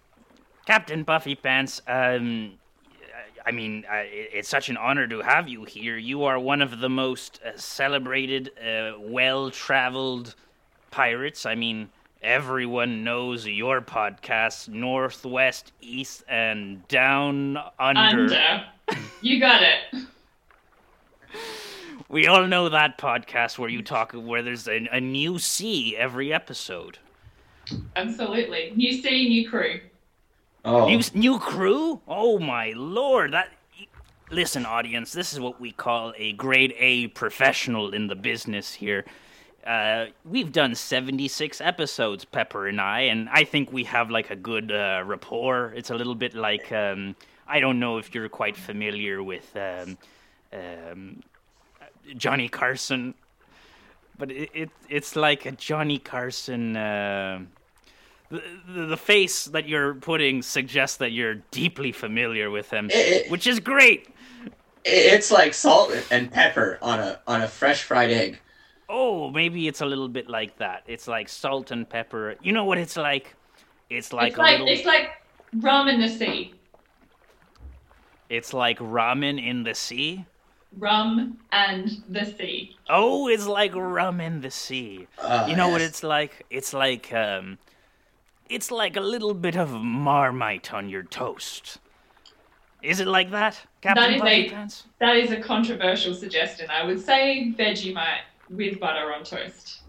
[0.67, 1.81] Captain Puffy Pants.
[1.89, 2.55] Um,
[3.45, 5.97] I mean, uh, it's such an honor to have you here.
[5.97, 10.35] You are one of the most uh, celebrated, uh, well-traveled
[10.91, 11.45] pirates.
[11.45, 11.91] I mean,
[12.23, 18.01] everyone knows your podcast, Northwest, East, and Down Under.
[18.01, 18.65] Under.
[19.23, 20.07] you got it.
[22.09, 26.33] We all know that podcast where you talk where there's a, a new sea every
[26.33, 26.99] episode.
[27.97, 28.73] Absolutely.
[28.77, 29.81] New sea, new crew.
[30.65, 32.01] Oh, New new crew?
[32.07, 33.33] Oh my lord!
[33.33, 33.49] That
[34.31, 35.13] listen, audience.
[35.13, 39.05] This is what we call a grade A professional in the business here.
[39.67, 44.37] Uh, we've done 76 episodes, Pepper and I, and I think we have like a
[44.37, 45.73] good uh, rapport.
[45.77, 49.99] It's a little bit like um, I don't know if you're quite familiar with um,
[50.53, 51.23] um,
[52.17, 53.15] Johnny Carson,
[54.17, 56.77] but it, it it's like a Johnny Carson.
[56.77, 57.41] Uh,
[58.33, 58.43] the,
[58.75, 63.31] the the face that you're putting suggests that you're deeply familiar with him, It- it-
[63.31, 64.09] which is great.
[64.85, 68.41] it's like salt and pepper on a on a fresh fried egg.
[68.89, 70.83] Oh, maybe it's a little bit like that.
[70.87, 72.35] It's like salt and pepper.
[72.43, 73.35] You know what it's like?
[73.89, 74.69] It's like it's a like little.
[74.75, 75.07] it's like
[75.61, 76.55] rum in the sea.
[78.29, 80.25] It's like ramen in the sea.
[80.79, 82.77] Rum and the sea.
[82.89, 85.07] Oh, it's like rum in the sea.
[85.23, 86.47] Ah, you know what it's like?
[86.49, 87.59] It's like um,
[88.49, 91.79] it's like a little bit of marmite on your toast.
[92.83, 94.85] Is it like that, Captain is Puffy a- Pants?
[94.99, 96.69] That is a controversial suggestion.
[96.71, 99.83] I would say Vegemite with butter on toast.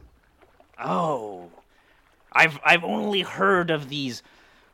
[0.80, 1.50] Oh,
[2.32, 4.22] I've I've only heard of these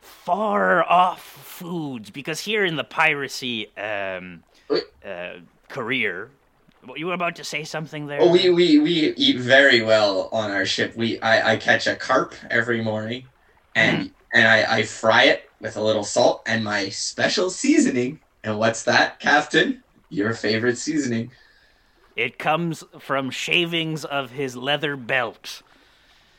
[0.02, 4.44] far off foods because here in the piracy um,
[5.06, 5.34] uh,
[5.70, 6.30] career,
[6.96, 8.20] you were about to say something there.
[8.22, 10.96] Oh, we, we we eat very well on our ship.
[10.98, 13.26] We I, I catch a carp every morning,
[13.80, 14.38] and mm-hmm.
[14.38, 18.20] and I, I fry it with a little salt and my special seasoning.
[18.44, 19.84] And what's that, Captain?
[20.10, 21.32] Your favorite seasoning?
[22.16, 25.62] It comes from shavings of his leather belt,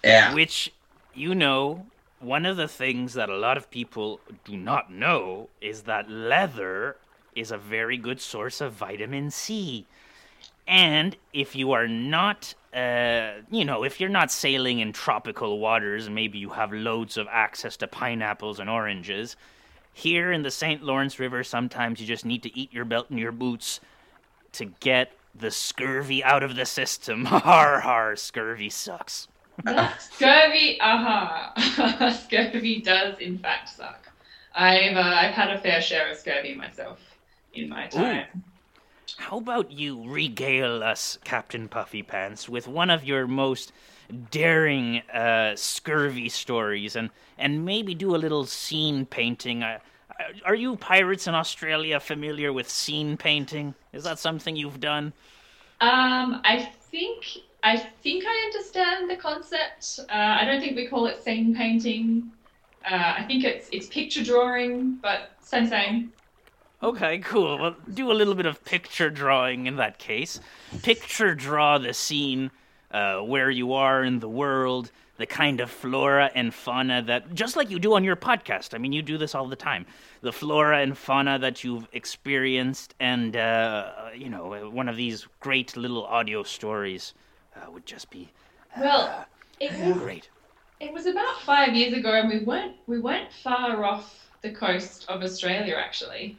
[0.05, 0.35] Yeah.
[0.35, 0.73] which
[1.15, 1.87] you know.
[2.23, 6.97] One of the things that a lot of people do not know is that leather
[7.35, 9.87] is a very good source of vitamin C.
[10.71, 16.09] And if you are not, uh, you know, if you're not sailing in tropical waters,
[16.09, 19.35] maybe you have loads of access to pineapples and oranges.
[19.93, 20.81] Here in the St.
[20.81, 23.81] Lawrence River, sometimes you just need to eat your belt and your boots
[24.53, 27.25] to get the scurvy out of the system.
[27.27, 29.27] Har har, scurvy sucks.
[29.99, 31.53] Scurvy, aha.
[32.25, 34.09] Scurvy does in fact suck.
[34.55, 37.01] I've uh, I've had a fair share of scurvy myself
[37.53, 38.45] in my time.
[39.21, 43.71] How about you regale us, Captain Puffy Pants, with one of your most
[44.31, 49.63] daring uh, scurvy stories, and and maybe do a little scene painting.
[49.63, 49.79] Uh,
[50.47, 53.75] are you pirates in Australia familiar with scene painting?
[53.93, 55.13] Is that something you've done?
[55.83, 57.27] Um, I think
[57.63, 60.01] I think I understand the concept.
[60.09, 62.33] Uh, I don't think we call it scene painting.
[62.91, 66.13] Uh, I think it's it's picture drawing, but same same.
[66.83, 67.59] Okay, cool.
[67.59, 70.41] Well, do a little bit of picture drawing in that case.
[70.83, 72.51] Picture draw the scene
[72.91, 77.55] uh, where you are in the world, the kind of flora and fauna that, just
[77.55, 78.73] like you do on your podcast.
[78.73, 79.85] I mean, you do this all the time.
[80.23, 85.77] The flora and fauna that you've experienced, and uh, you know, one of these great
[85.77, 87.13] little audio stories
[87.57, 88.31] uh, would just be
[88.79, 89.27] Well,
[89.61, 90.31] it was great.
[90.81, 95.05] It was about five years ago, and we weren't we weren't far off the coast
[95.11, 96.39] of Australia actually.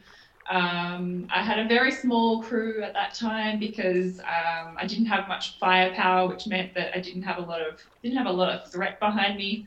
[0.50, 5.28] Um, I had a very small crew at that time because um, I didn't have
[5.28, 8.50] much firepower, which meant that I didn't have a lot of didn't have a lot
[8.52, 9.66] of threat behind me.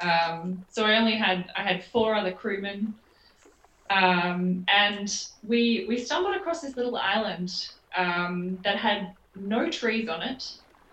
[0.00, 2.94] Um, so I only had I had four other crewmen,
[3.90, 5.08] um, and
[5.42, 7.50] we we stumbled across this little island
[7.96, 10.42] um, that had no trees on it.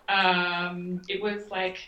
[0.08, 1.78] Um, it was like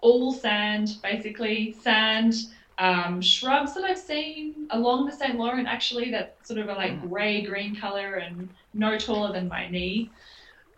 [0.00, 2.34] all sand, basically sand
[2.80, 5.38] um, shrubs that I've seen along the St.
[5.38, 9.68] Laurent actually that sort of are like grey green color and no taller than my
[9.68, 10.10] knee,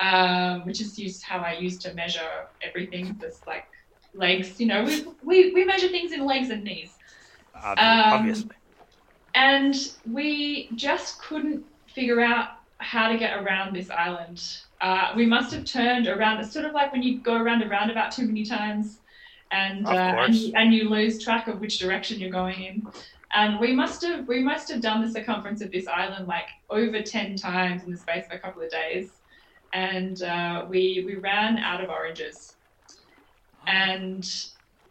[0.01, 3.17] um, which is used how I used to measure everything.
[3.21, 3.67] Just like
[4.15, 6.91] legs, you know, we, we, we measure things in legs and knees.
[7.55, 8.51] Um, obviously.
[9.37, 9.77] And
[10.11, 14.43] we just couldn't figure out how to get around this island.
[14.81, 16.41] Uh, we must have turned around.
[16.41, 18.99] It's sort of like when you go around a roundabout too many times,
[19.53, 22.87] and uh, and, you, and you lose track of which direction you're going in.
[23.35, 27.01] And we must have we must have done the circumference of this island like over
[27.03, 29.11] ten times in the space of a couple of days,
[29.73, 32.57] and uh, we we ran out of oranges,
[33.67, 34.29] and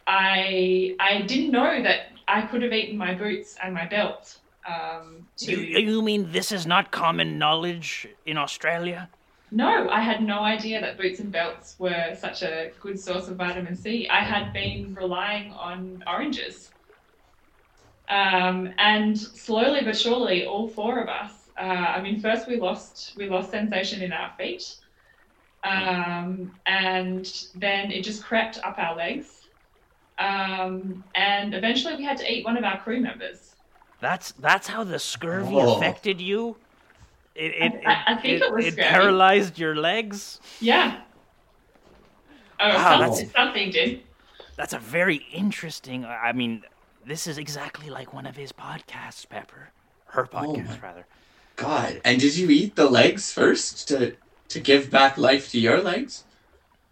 [0.08, 4.38] I I didn't know that I could have eaten my boots and my belt.
[4.68, 9.10] Um, to You, you mean this is not common knowledge in Australia?
[9.52, 13.36] No, I had no idea that boots and belts were such a good source of
[13.36, 14.08] vitamin C.
[14.08, 16.72] I had been relying on oranges.
[18.08, 21.50] Um, and slowly but surely, all four of us.
[21.58, 24.64] Uh, I mean, first we lost we lost sensation in our feet,
[25.64, 29.48] um, and then it just crept up our legs,
[30.18, 33.56] um, and eventually we had to eat one of our crew members.
[34.00, 35.76] That's that's how the scurvy Oh.
[35.78, 36.58] affected you.
[37.36, 38.82] It it, I- I think it was scurvy.
[38.82, 40.40] paralyzed your legs.
[40.60, 41.02] Yeah.
[42.60, 44.02] Oh, Wow, something, that's- something did.
[44.58, 46.06] That's a very interesting.
[46.06, 46.64] I mean,
[47.06, 49.72] this is exactly like one of his podcasts, Pepper.
[50.08, 51.06] Her podcast, my- rather.
[51.56, 52.02] God.
[52.04, 54.16] And did you eat the legs first to
[54.50, 56.26] to give back life to your legs?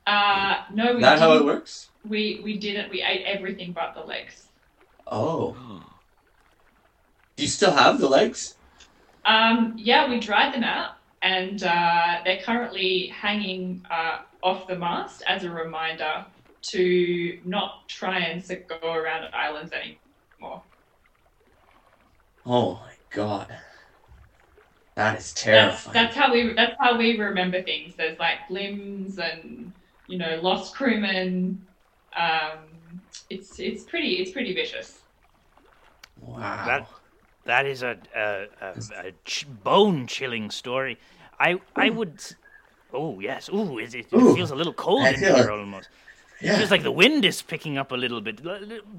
[0.08, 1.90] Uh, no, we Is that how it works?
[2.08, 2.90] We we didn't.
[2.90, 4.48] We ate everything but the legs.
[5.06, 5.56] Oh.
[7.36, 8.56] Do you still have the legs?
[9.26, 15.24] Um, yeah, we dried them out, and uh, they're currently hanging uh, off the mast
[15.28, 16.26] as a reminder
[16.72, 20.64] to not try and go around islands anymore.
[22.46, 23.58] Oh my god.
[24.96, 25.94] That is That's, terrifying.
[25.94, 27.96] that's how we that's how we remember things.
[27.96, 29.74] There's like limbs and
[30.08, 31.66] you know lost crewmen.
[32.16, 35.04] Um, it's it's pretty it's pretty vicious.
[36.16, 36.66] wow.
[36.66, 36.88] That
[37.50, 40.98] that is a a, a, a ch- bone chilling story.
[41.40, 42.22] I I would.
[42.94, 43.50] Oh yes.
[43.50, 44.36] Ooh, it, it, it Ooh.
[44.36, 45.50] feels a little cold I in here it.
[45.50, 45.90] almost.
[46.42, 48.42] It feels like the wind is picking up a little bit.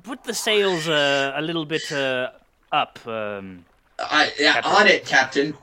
[0.03, 2.31] Put the sails uh, a little bit uh,
[2.71, 2.99] up.
[3.07, 3.65] Um,
[3.99, 4.73] I, yeah, Captain.
[4.73, 5.55] on it, Captain.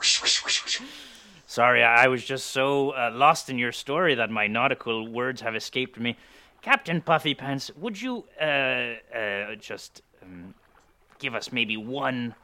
[1.46, 5.56] Sorry, I was just so uh, lost in your story that my nautical words have
[5.56, 6.18] escaped me.
[6.62, 8.44] Captain Puffy Pants, would you uh,
[9.16, 10.54] uh, just um,
[11.20, 12.36] give us maybe one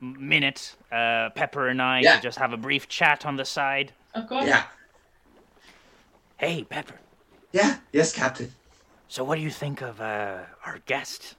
[0.00, 2.16] minute, uh, Pepper and I, Yeah.
[2.16, 3.92] to just have a brief chat on the side?
[4.14, 4.46] Of course.
[4.46, 4.64] Yeah.
[6.38, 6.98] Hey, Pepper.
[7.52, 7.76] Yeah.
[7.92, 8.52] Yes, Captain.
[9.08, 11.34] So, what do you think of uh, our guest,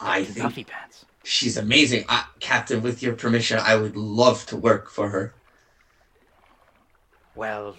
[0.00, 1.04] I Captain think Puffy Pants?
[1.24, 2.04] she's amazing.
[2.08, 5.34] I, Captain, with your permission, I would love to work for her.
[7.34, 7.74] Well,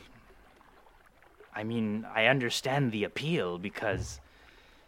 [1.56, 4.20] I mean, I understand the appeal because,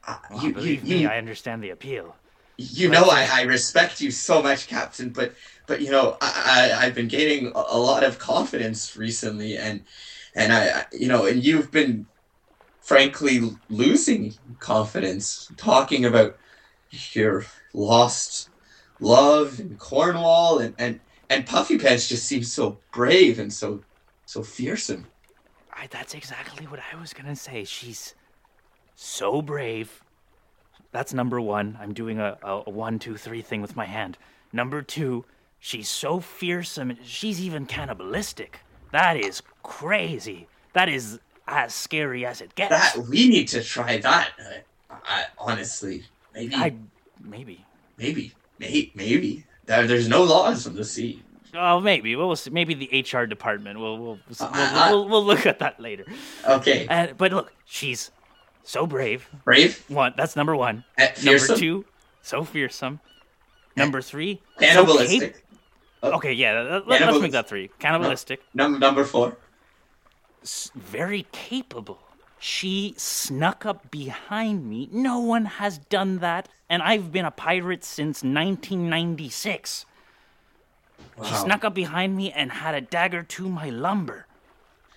[0.05, 2.15] Uh, well, you, you, believe you, me, I understand the appeal.
[2.58, 5.34] You know I, I respect you so much, Captain, but
[5.68, 9.84] but you know I, I I've been gaining a, lot of confidence recently, and
[10.36, 12.08] and I you know and you've been
[12.82, 16.38] frankly losing confidence talking about
[17.12, 18.49] your lost
[18.99, 20.99] love and Cornwall and and
[21.30, 23.84] and Puffy Pants just seems so brave and so
[24.26, 25.05] so fearsome.
[25.74, 27.64] I, that's exactly what I was gonna say.
[27.66, 28.16] She's
[28.95, 30.01] so brave.
[30.98, 31.78] That's number one.
[31.80, 34.18] I'm doing a, a, one, two, three thing with my hand.
[34.52, 35.26] Number two,
[35.60, 36.98] she's so fearsome.
[37.04, 38.62] She's even cannibalistic.
[38.91, 40.48] That is crazy.
[40.74, 42.72] That is as scary as it gets.
[42.72, 44.32] That we need to try that.
[44.89, 46.74] I, I, honestly, maybe, I
[47.24, 47.64] maybe.
[48.00, 49.45] maybe, may, maybe.
[49.68, 51.22] There, there's no laws on the sea.
[51.54, 52.50] Oh, maybe we'll see.
[52.50, 53.80] Maybe the HR department.
[53.80, 56.06] We'll we'll we'll, Uh, we'll, we'll look at that later.
[56.43, 58.10] Okay, Uh, but look, she's
[58.68, 59.28] so brave.
[59.45, 60.84] brave, One, that's number one.
[60.97, 61.86] Eh, fearsome, Number two,
[62.22, 62.99] so fearsome.
[63.78, 65.34] Number three, so cannibalistic.
[65.34, 65.41] cap-
[66.03, 66.11] oh.
[66.18, 67.70] okay, yeah, let, let's make that three.
[67.80, 69.38] Cannibalistic, Number number four.
[70.43, 71.99] s- very capable.
[72.39, 74.89] She snuck up behind me.
[74.91, 79.86] No one has done that, and I've been a pirate since 1996.
[81.26, 84.28] She snuck up behind me and had a dagger to my lumbar.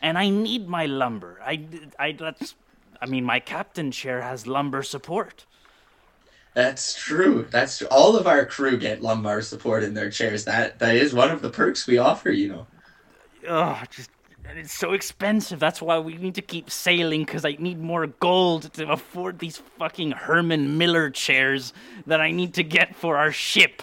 [0.03, 1.39] And I need my lumbar.
[1.45, 1.65] I,
[1.99, 2.55] I, that's,
[3.01, 5.47] I mean, my captain chair has lumbar support.
[6.55, 7.47] That's true.
[7.51, 7.87] That's true.
[7.91, 10.45] All of our crew get lumbar support in their chairs.
[10.45, 12.31] That that is one of the perks we offer.
[12.31, 12.67] You know.
[13.49, 14.11] Oh, just
[14.49, 15.61] and it's so expensive.
[15.61, 19.59] That's why we need to keep sailing because I need more gold to afford these
[19.79, 21.73] fucking Herman Miller chairs
[22.07, 23.83] that I need to get for our ship.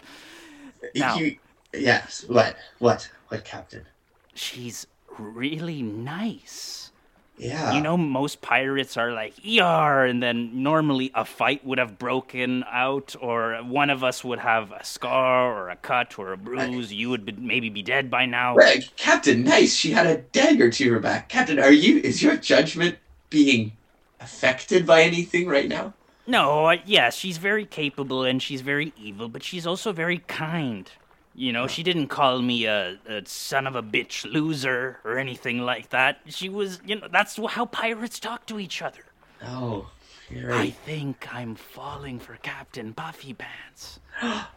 [0.94, 1.38] Now- You-
[1.74, 2.26] yes.
[2.28, 2.58] What?
[2.80, 3.10] What?
[3.30, 3.86] What, Captain?
[4.34, 4.88] She's
[5.18, 6.92] really nice.
[7.38, 7.74] Yeah.
[7.74, 12.64] You know, most pirates are like ER, and then normally a fight would have broken
[12.72, 16.92] out, or one of us would have a scar or a cut or a bruise.
[16.92, 18.56] You would be, maybe be dead by now.
[18.56, 19.76] Well, Captain, nice.
[19.76, 21.30] She had a dagger to her back.
[21.30, 22.00] Captain, are you?
[22.00, 22.98] Is your judgment
[23.30, 23.74] being
[24.20, 25.94] affected by anything right now?
[26.26, 30.92] No, uh, yes, she's very capable and she's very evil, but she's also very kind.
[31.40, 35.60] You know, she didn't call me a, a son of a bitch loser or anything
[35.60, 36.20] like that.
[36.26, 39.06] She was, you know, that's how pirates talk to each other.
[39.46, 39.88] Oh,
[40.32, 44.00] you're I think I'm falling for Captain Puffy Pants.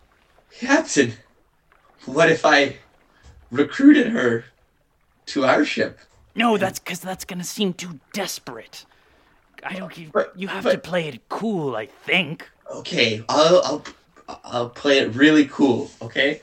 [0.58, 1.12] Captain,
[2.06, 2.78] what if I
[3.50, 4.46] recruited her
[5.26, 5.98] to our ship?
[6.34, 8.86] No, that's because that's gonna seem too desperate.
[9.62, 9.96] I don't.
[9.98, 11.76] You, But- you have to play it cool.
[11.76, 12.48] I think.
[12.72, 13.84] Okay, I'll I'll
[14.44, 15.90] I'll play it really cool.
[16.00, 16.40] Okay.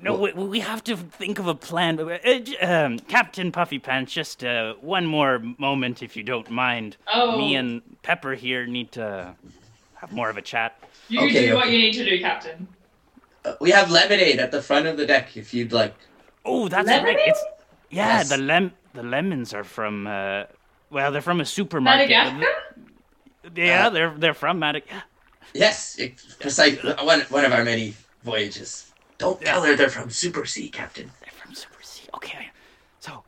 [0.00, 1.98] No, we, we have to think of a plan.
[1.98, 2.18] Uh,
[2.64, 6.96] um, Captain Puffy Pants, just uh, one more moment, if you don't mind.
[7.12, 7.36] Oh.
[7.36, 9.34] Me and Pepper here need to
[9.96, 10.78] have more of a chat.
[11.08, 12.68] You Okay, do what you need to do, Captain.
[13.44, 15.94] Uh, we have lemonade at the front of the deck if you'd like.
[16.44, 17.16] Oh, that's Lemonade?
[17.16, 17.28] right.
[17.28, 17.44] It's
[17.90, 18.18] yeah.
[18.18, 18.28] Yes.
[18.28, 20.06] The lem the lemons are from.
[20.06, 20.44] Uh,
[20.90, 22.08] well, they're from a supermarket.
[22.10, 22.52] Madagascar?
[23.54, 25.02] th- Yeah, Uh, they're they're from Madagascar.
[25.54, 28.87] Yes, it, precisely one one of our many voyages.
[29.18, 31.10] Don't tell her they're from Super C, Captain.
[31.20, 32.04] They're from Super C.
[32.14, 32.48] Okay,
[33.00, 33.24] so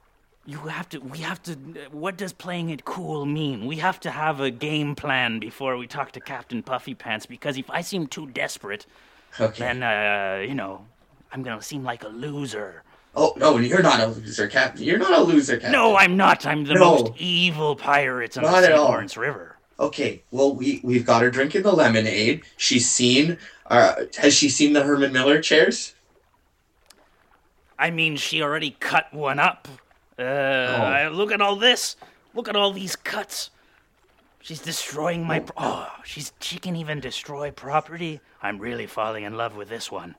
[0.47, 0.99] you have to.
[1.01, 1.55] We have to.
[1.91, 3.67] What does playing it cool mean?
[3.67, 7.27] We have to have a game plan before we talk to Captain Puffy Pants.
[7.27, 8.87] Because if I seem too desperate,
[9.41, 9.59] Okay.
[9.59, 10.87] then uh, you know,
[11.33, 12.85] I'm gonna seem like a loser.
[13.17, 14.85] Oh no, you're not a loser, Captain.
[14.85, 15.73] You're not a loser, Captain.
[15.73, 16.47] No, I'm not.
[16.47, 16.81] I'm the No.
[16.81, 18.79] most evil pirate on Not the St.
[18.79, 19.57] Lawrence River.
[19.81, 22.43] Okay, well we we've got her drinking the lemonade.
[22.59, 23.39] She's seen.
[23.71, 25.95] Uh, has she seen the Herman Miller chairs?
[27.79, 29.69] I mean, she already cut one up.
[30.19, 30.23] Uh,
[31.07, 31.11] Oh.
[31.13, 31.97] Look at all this.
[32.35, 33.51] Look at all these cuts.
[34.43, 35.41] She's destroying my.
[35.41, 38.21] Pro- oh, she's she can even destroy property.
[38.43, 40.15] I'm really falling in love with this one.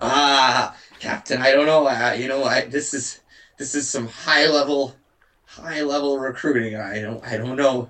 [0.00, 1.86] Ah, Captain, I don't know.
[1.86, 3.20] Uh, you know, I this is
[3.56, 4.94] this is some high level,
[5.46, 6.76] high level recruiting.
[6.76, 7.88] I don't I don't know.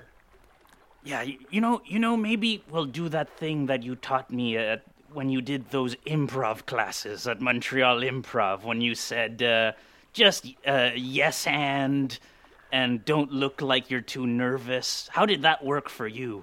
[1.07, 4.83] Yeah, you, know, you know, maybe we'll do that thing that you taught me at,
[5.13, 8.65] when you did those improv classes at Montreal Improv.
[8.65, 9.73] When you said uh,
[10.13, 12.19] just uh, yes and
[12.73, 15.09] and don't look like you're too nervous.
[15.13, 16.43] How did that work for you?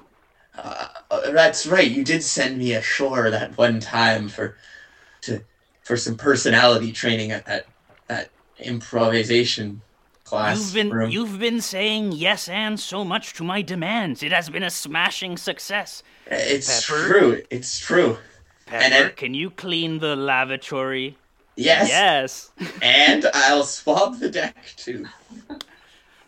[0.58, 0.88] Uh,
[1.32, 1.92] that's right.
[1.92, 4.56] You did send me ashore that one time for
[5.24, 5.44] to
[5.82, 7.66] for some personality training at
[8.08, 9.82] that improvisation
[10.24, 11.10] class You've been room.
[11.12, 14.24] you've been saying yes and so much to my demands.
[14.24, 16.04] It has been a smashing success.
[16.28, 17.08] it's Pepper.
[17.08, 17.42] true.
[17.50, 18.18] It's true.
[18.66, 21.18] Pepper, And it- can you clean the lavatory?
[21.56, 21.90] Yes.
[21.90, 22.52] Yes.
[22.82, 25.06] And I'll swab the deck too.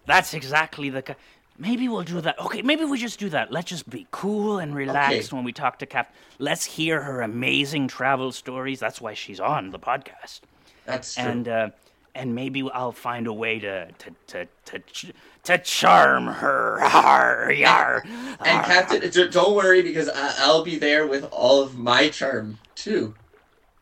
[0.05, 1.01] That's exactly the.
[1.01, 1.15] ki-
[1.57, 2.37] Maybe we'll do that.
[2.37, 3.49] Okay, maybe we just do that.
[3.51, 5.35] Let's just be cool and relaxed Okay.
[5.35, 6.13] when we talk to Cap.
[6.37, 8.79] Let's hear her amazing travel stories.
[8.81, 10.41] That's why she's on the podcast.
[10.85, 11.23] That's true.
[11.23, 11.69] And uh,
[12.15, 15.13] and maybe I'll find a way to to to to,
[15.43, 16.79] to charm her.
[16.81, 18.03] Yar, yar,
[18.39, 18.65] And.
[18.65, 23.13] Captain, don't worry because I'll be there with all of my charm too.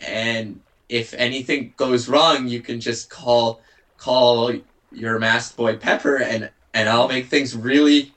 [0.02, 0.60] And
[0.90, 3.62] if anything goes wrong, you can just call
[3.98, 4.54] call
[4.92, 8.12] your masked boy Pepper, and and I'll make things really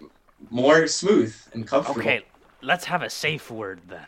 [0.50, 2.00] more smooth and comfortable.
[2.00, 2.22] Okay,
[2.62, 4.06] let's have a safe word then.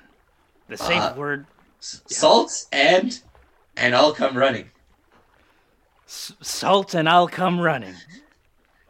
[0.68, 1.46] The safe Uh, word
[1.80, 3.20] S- Salt and
[3.76, 4.70] and I'll come running.
[6.08, 7.94] S- salt and I'll come running.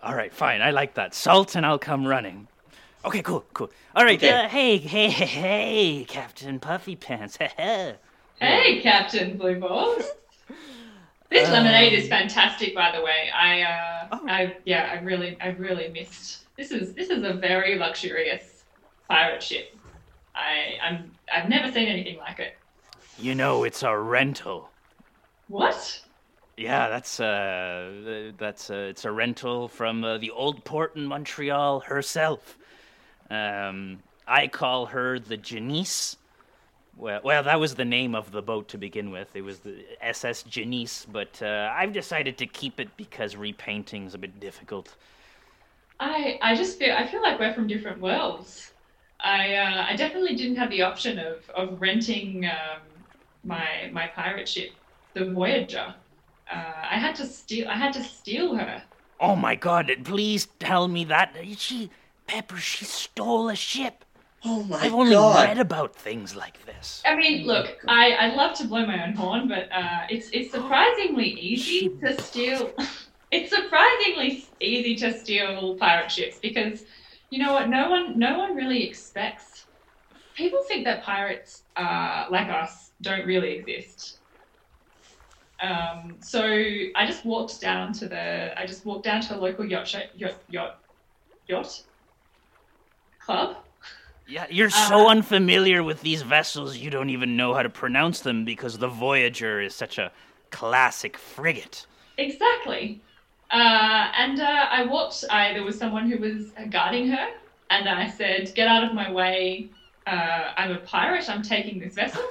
[0.02, 0.62] All right, fine.
[0.62, 1.14] I like that.
[1.14, 2.46] Salt and I'll come running.
[3.04, 3.70] Okay, cool, cool.
[3.94, 4.18] All right.
[4.18, 4.30] Okay.
[4.30, 7.38] Uh, hey, hey, hey, hey, Captain Puffy Pants.
[8.40, 10.04] Hey, Captain Blue Balls.
[11.28, 13.28] This Uh, lemonade is fantastic, by the way.
[13.34, 14.20] I, uh, Oh.
[14.28, 16.44] I, yeah, I really, I really missed.
[16.56, 18.62] This is, this is a very luxurious
[19.08, 19.76] pirate ship.
[20.36, 22.56] I, I'm, I've never seen anything like it.
[23.18, 24.70] you know, it's a rental.
[25.48, 26.00] What?
[26.58, 31.78] Yeah, that's uh, that's uh, it's a rental from uh, the old port in Montreal
[31.78, 32.58] herself.
[33.30, 36.16] Um, I call her the Janice.
[36.96, 39.36] Well, well, that was the name of the boat to begin with.
[39.36, 44.18] It was the SS Janice, but uh, I've decided to keep it because repainting's a
[44.18, 44.96] bit difficult.
[46.00, 48.72] I, I just feel, I feel like we're from different worlds.
[49.20, 52.80] I, uh, I definitely didn't have the option of, of renting um,
[53.44, 54.72] my, my pirate ship,
[55.14, 55.94] the Voyager.
[56.50, 58.82] Uh, I had to steal, I had to steal her.
[59.20, 59.90] Oh my God!
[60.04, 61.90] Please tell me that she,
[62.26, 64.04] Pepper, she stole a ship.
[64.44, 64.86] Oh my god.
[64.86, 65.44] I've only god!
[65.48, 67.02] read about things like this.
[67.04, 70.52] I mean, look, I, I love to blow my own horn, but uh, it's it's
[70.52, 72.70] surprisingly easy to steal.
[73.32, 76.84] it's surprisingly easy to steal pirate ships because
[77.30, 77.68] you know what?
[77.68, 79.66] No one no one really expects.
[80.34, 84.17] People think that pirates uh, like us don't really exist.
[85.60, 89.64] Um, so I just walked down to the I just walked down to a local
[89.64, 90.78] yacht yacht yacht
[91.48, 91.82] yacht
[93.20, 93.56] club.
[94.26, 98.20] Yeah, you're so Uh, unfamiliar with these vessels, you don't even know how to pronounce
[98.20, 100.12] them because the Voyager is such a
[100.50, 101.86] classic frigate.
[102.18, 103.00] Exactly.
[103.50, 107.28] Uh, and uh, I walked, I, there was someone who was guarding her,
[107.70, 109.70] and I said, Get out of my way.
[110.06, 111.28] Uh, I'm a pirate.
[111.30, 112.22] I'm taking this vessel.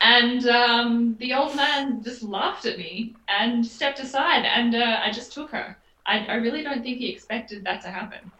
[0.00, 5.10] And um, the old man just laughed at me and stepped aside, and uh, I
[5.10, 5.76] just took her.
[6.04, 8.30] I, I really don't think he expected that to happen.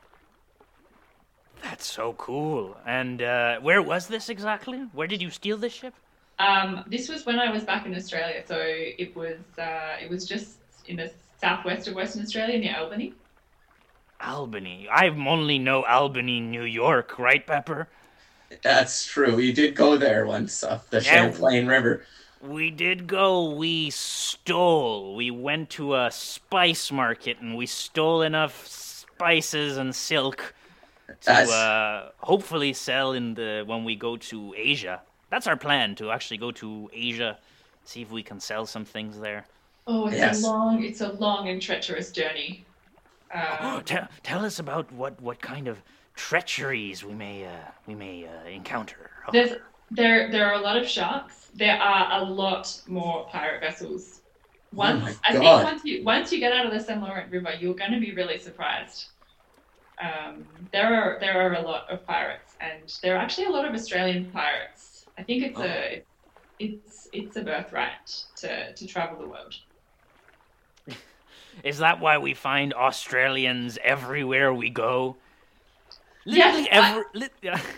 [1.62, 2.76] That's so cool.
[2.86, 4.78] And uh, where was this exactly?
[4.92, 5.94] Where did you steal this ship?
[6.38, 10.26] Um, this was when I was back in Australia, so it was uh, it was
[10.26, 13.14] just in the southwest of Western Australia near Albany.
[14.20, 14.88] Albany.
[14.90, 17.88] I only know Albany, New York, right, Pepper?
[18.62, 19.34] That's true.
[19.36, 21.02] We did go there once up the Yeah.
[21.30, 22.04] Champlain River.
[22.40, 23.50] We did go.
[23.50, 25.16] We stole.
[25.16, 30.54] We went to a spice market and we stole enough spices and silk
[31.22, 35.02] to uh, hopefully sell in the when we go to Asia.
[35.30, 37.38] That's our plan to actually go to Asia,
[37.84, 39.46] see if we can sell some things there.
[39.88, 40.42] Oh, it's Yes.
[40.44, 42.64] a long, it's a long and treacherous journey.
[43.34, 43.38] Oh,
[43.78, 45.78] Um, tell, tell us about what, what kind of
[46.16, 47.50] treacheries we may uh,
[47.86, 49.10] we may uh, encounter.
[49.28, 49.52] Oh, there's
[49.90, 51.50] there there are a lot of sharks.
[51.54, 54.22] There are a lot more pirate vessels.
[54.72, 57.52] Once my I think once you once you get out of the Saint Laurent River,
[57.60, 59.06] you're going to be really surprised.
[60.02, 63.64] Um, there are there are a lot of pirates, and there are actually a lot
[63.64, 65.06] of Australian pirates.
[65.18, 66.02] I think it's a
[66.58, 69.54] it's it's a birthright to to travel the world.
[71.64, 75.16] Is that why we find Australians everywhere we go?
[76.26, 77.04] Yes, Literally I- every.
[77.14, 77.60] Li- yeah.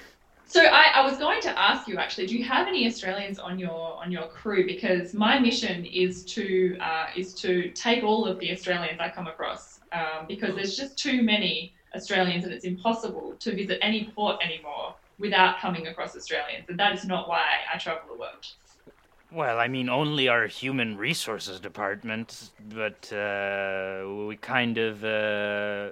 [0.50, 3.58] So I, I was going to ask you actually, do you have any Australians on
[3.58, 4.64] your on your crew?
[4.64, 9.26] Because my mission is to uh, is to take all of the Australians I come
[9.26, 9.80] across.
[9.92, 14.94] Um, because there's just too many Australians, and it's impossible to visit any port anymore
[15.18, 18.46] without coming across Australians, and that is not why I travel the world.
[19.30, 25.90] Well, I mean, only our human resources department, but uh, we kind of, uh,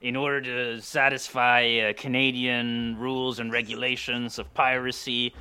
[0.00, 5.34] in order to satisfy uh, Canadian rules and regulations of piracy,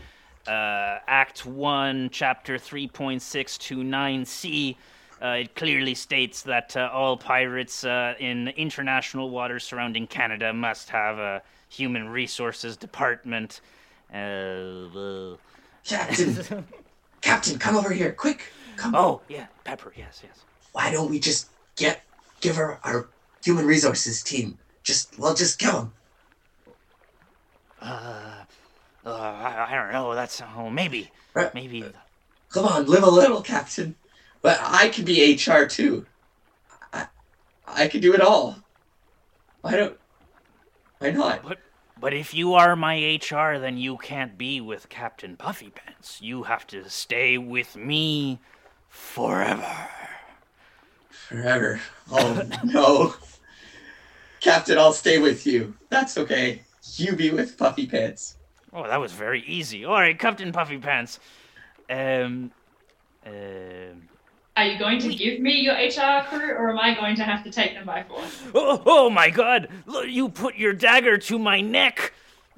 [0.48, 4.76] uh, Act 1, Chapter 3.629C,
[5.22, 10.90] uh, it clearly states that uh, all pirates uh, in international waters surrounding Canada must
[10.90, 13.62] have a human resources department.
[14.14, 15.36] Uh,
[15.84, 16.66] Captain.
[17.22, 18.52] Captain, come over here, quick!
[18.78, 18.94] Come.
[18.94, 20.44] Oh, yeah, Pepper, yes, yes.
[20.74, 22.04] Why don't we just get
[22.42, 23.08] give her our
[23.46, 24.58] human resources team?
[24.84, 25.92] Just we'll just kill him.
[27.82, 28.44] Uh,
[29.06, 31.54] uh I, I don't know, that's, oh, maybe, Right.
[31.54, 31.86] maybe.
[32.50, 33.96] Come on, live a little, Captain.
[34.42, 36.06] but I could be HR too.
[36.92, 37.08] I,
[37.68, 38.58] I could do it all.
[39.62, 39.98] Why don't?
[41.00, 41.44] Why not?
[41.44, 41.60] But
[42.00, 46.22] but if you are my HR, then you can't be with Captain Puffy Pants.
[46.22, 48.40] You have to stay with me
[48.90, 49.88] forever.
[51.10, 51.82] Forever.
[52.12, 53.16] Oh no.
[54.46, 55.74] Captain, I'll stay with you.
[55.90, 56.62] That's okay.
[56.98, 58.38] You be with Puffy Pants.
[58.72, 59.86] Oh, that was very easy.
[59.86, 61.20] All right, Captain Puffy Pants.
[61.90, 62.52] Um,
[63.26, 64.08] um,
[64.56, 67.44] Are you going to give me your HR crew, or am I going to have
[67.46, 68.44] to take them by force?
[68.54, 69.68] oh, oh my God!
[69.88, 72.14] Look, you put your dagger to my neck.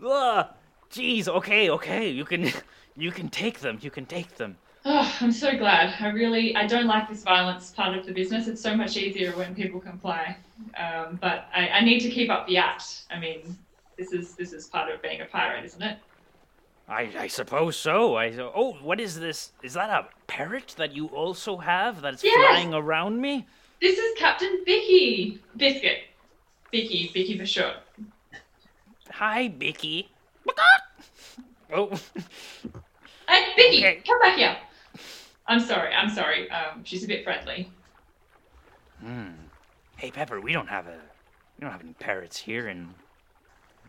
[0.06, 0.46] Ugh.
[0.92, 1.30] Jeez.
[1.30, 2.10] Okay, okay.
[2.10, 2.52] You can,
[2.98, 3.80] you can take them.
[3.82, 4.58] You can take them.
[4.86, 5.96] Oh, I'm so glad.
[6.00, 8.48] I really, I don't like this violence part of the business.
[8.48, 10.38] It's so much easier when people comply.
[10.78, 13.06] Um, but I, I need to keep up the act.
[13.12, 13.58] I mean,
[13.98, 15.98] this is this is part of being a pirate, isn't it?
[16.88, 18.16] I, I suppose so.
[18.16, 19.52] I oh, what is this?
[19.62, 22.36] Is that a parrot that you also have that's Yes.
[22.36, 23.46] flying around me?
[23.82, 26.00] This is Captain Bicky Biscuit.
[26.72, 27.76] Bicky, Bicky for short.
[29.12, 30.12] Hi, Bicky.
[31.74, 31.90] Oh,
[33.28, 34.02] Hey, Bicky, Okay.
[34.08, 34.58] come back here.
[35.48, 35.94] I'm sorry.
[35.94, 36.50] I'm sorry.
[36.50, 37.72] Um, she's a bit friendly.
[39.02, 39.30] hmm.
[39.98, 40.40] Hey, Pepper.
[40.40, 41.00] We don't have a,
[41.58, 42.94] we don't have any parrots here in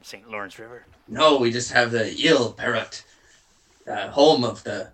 [0.02, 0.30] St.
[0.30, 0.84] Lawrence River.
[1.06, 3.02] No, we just have the Île Perrot,
[3.86, 4.88] uh, home of the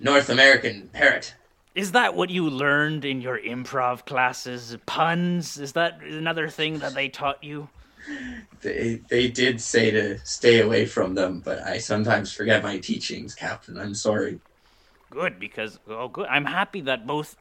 [0.00, 1.34] North American parrot.
[1.74, 4.76] Is that what you learned in your improv classes?
[4.86, 5.58] Puns?
[5.58, 7.68] Is that another thing that they taught you?
[8.62, 13.34] They they did say to stay away from them, but I sometimes forget my teachings,
[13.34, 13.78] Captain.
[13.78, 14.40] I'm sorry.
[15.10, 16.26] Good, because oh, good.
[16.28, 17.36] I'm happy that both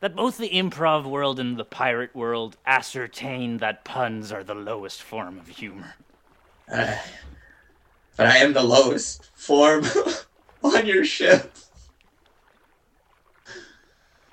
[0.00, 5.02] that both the improv world and the pirate world ascertain that puns are the lowest
[5.02, 5.94] form of humor.
[6.72, 6.96] Uh,
[8.16, 9.84] but I am the lowest form
[10.62, 11.52] on your ship.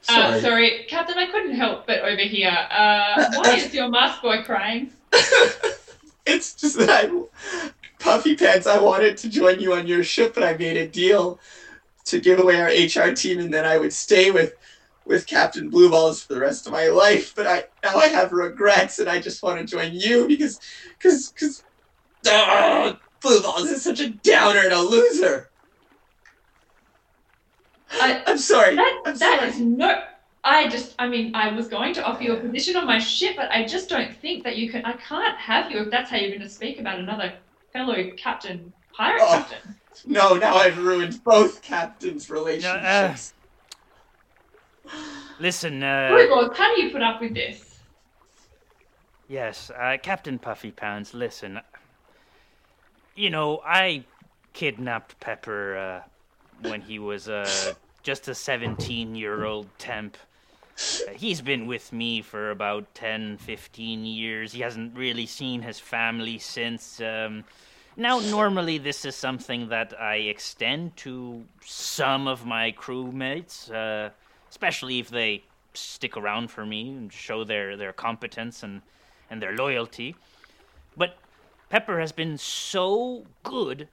[0.08, 0.42] Uh, Sorry.
[0.42, 1.18] sorry, Captain.
[1.18, 2.50] I couldn't help but overhear.
[2.72, 4.92] Uh, why is your mask boy crying?
[6.26, 10.46] it's just that I, Puffy Pants, I wanted to join you on your ship, and
[10.46, 11.40] I made a deal
[12.10, 14.54] to give away our HR team, and then I would stay with
[15.06, 17.34] with Captain Blue Balls for the rest of my life.
[17.36, 20.60] But I now I have regrets, and I just want to join you because
[20.98, 21.64] because because
[22.28, 25.50] ah, Blue Balls is such a downer and a loser.
[27.92, 28.76] I- I'm sorry.
[28.76, 29.50] That I'm that sorry.
[29.50, 30.04] is no.
[30.42, 33.36] I just, I mean, I was going to offer you a position on my ship,
[33.36, 34.86] but I just don't think that you can.
[34.86, 37.34] I can't have you if that's how you're going to speak about another
[37.74, 39.28] fellow captain, pirate Oh.
[39.50, 39.76] captain.
[40.06, 43.34] No, now I've ruined both captains' relationships.
[45.40, 47.80] Listen, uh, Blue Balls, how do you put up with this?
[49.28, 51.14] yes, uh, Captain Puffy Pounds.
[51.14, 51.60] Listen,
[53.16, 54.06] you know I
[54.54, 57.74] kidnapped Pepper uh, when he was uh,
[58.04, 60.18] just a 17-year-old temp.
[60.78, 64.54] Uh, he's been with me for about 10, 15 years.
[64.54, 67.00] He hasn't really seen his family since.
[67.02, 67.44] Um,
[67.96, 74.12] now, normally, this is something that I extend to some of my crewmates, uh,
[74.50, 78.82] especially if they stick around for me and show their, their competence and,
[79.30, 80.16] and their loyalty.
[80.96, 81.18] But
[81.70, 83.88] Pepper has been so good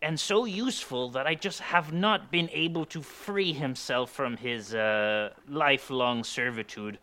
[0.00, 4.74] and so useful that I just have not been able to free himself from his
[4.74, 6.98] uh, lifelong servitude.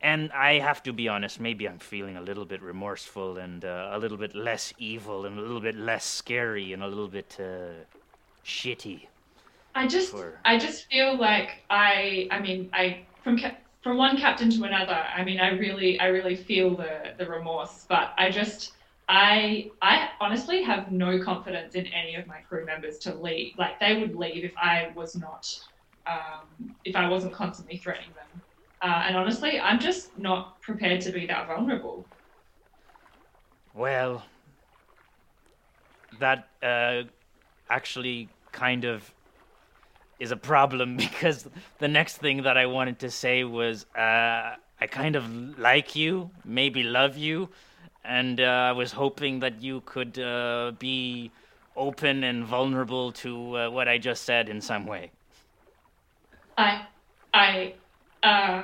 [0.00, 3.90] And I have to be honest, maybe I'm feeling a little bit remorseful and uh,
[3.92, 7.36] a little bit less evil and a little bit less scary and a little bit
[7.40, 7.84] uh,
[8.44, 9.08] shitty.
[9.74, 14.16] I just, For- I just feel like I, I mean, I from cap- from one
[14.16, 14.92] captain to another.
[14.94, 18.74] I mean, I really, I really feel the the remorse, but I just.
[19.10, 23.54] I I honestly have no confidence in any of my crew members to leave.
[23.56, 25.46] Like they would leave if I was not,
[26.06, 28.42] um, if I wasn't constantly threatening them.
[28.80, 32.06] Uh, and honestly, I'm just not prepared to be that vulnerable.
[33.74, 34.24] Well,
[36.20, 37.02] that uh,
[37.70, 39.12] actually kind of
[40.20, 41.48] is a problem because
[41.78, 46.30] the next thing that I wanted to say was uh, I kind of like you,
[46.44, 47.48] maybe love you,
[48.04, 51.30] and uh, I was hoping that you could uh, be
[51.76, 55.10] open and vulnerable to uh, what I just said in some way.
[56.56, 56.86] I,
[57.32, 57.74] I,
[58.22, 58.62] uh,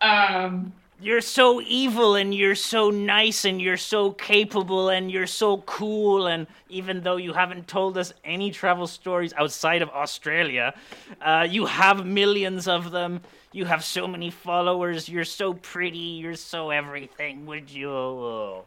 [0.00, 5.58] um, You're so evil and you're so nice and you're so capable and you're so
[5.58, 10.74] cool and even though you haven't told us any travel stories outside of Australia,
[11.20, 13.20] uh, you have millions of them.
[13.52, 15.08] You have so many followers.
[15.08, 15.98] You're so pretty.
[15.98, 17.44] You're so everything.
[17.46, 18.64] Would you?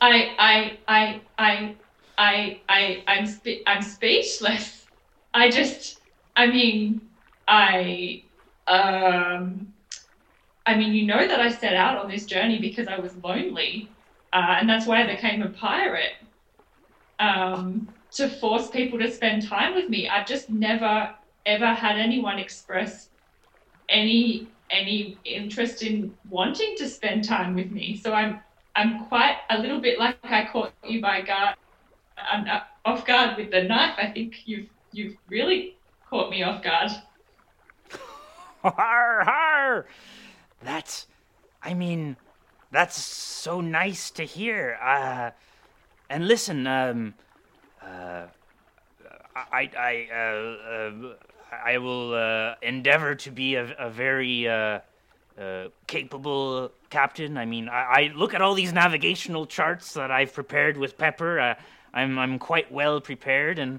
[0.00, 1.76] I, I, I, I,
[2.18, 4.86] I, I, I'm, spe- I'm speechless.
[5.34, 6.00] I just,
[6.36, 7.00] I mean,
[7.46, 8.24] I,
[8.68, 9.74] Um,
[10.66, 13.96] I mean, you know that I set out on this journey because I was lonely,
[14.32, 16.12] uh, and that's why I became a pirate.
[17.18, 20.08] Um, to force people to spend time with me.
[20.08, 21.14] I've just never
[21.44, 23.10] ever had anyone express
[23.88, 27.96] any any interest in wanting to spend time with me.
[27.96, 28.40] So I'm
[28.76, 31.56] I'm quite a little bit like I caught you by guard,
[32.18, 32.46] I'm
[32.84, 33.96] off guard with the knife.
[33.98, 36.90] I think you've you've really caught me off guard.
[38.62, 39.86] Har har!
[40.62, 41.06] That's,
[41.62, 42.16] I mean,
[42.70, 44.78] that's so nice to hear.
[44.82, 45.30] Uh,
[46.10, 47.14] and listen, um,
[47.82, 48.26] uh,
[49.36, 51.14] I, I, uh, uh,
[51.64, 54.80] I will uh, endeavor to be a, a very uh,
[55.86, 57.36] capable captain.
[57.38, 61.56] I mean, I, I, look at all these navigational charts that I've prepared with Pepper.
[61.94, 63.78] I'm, I'm quite well prepared, and,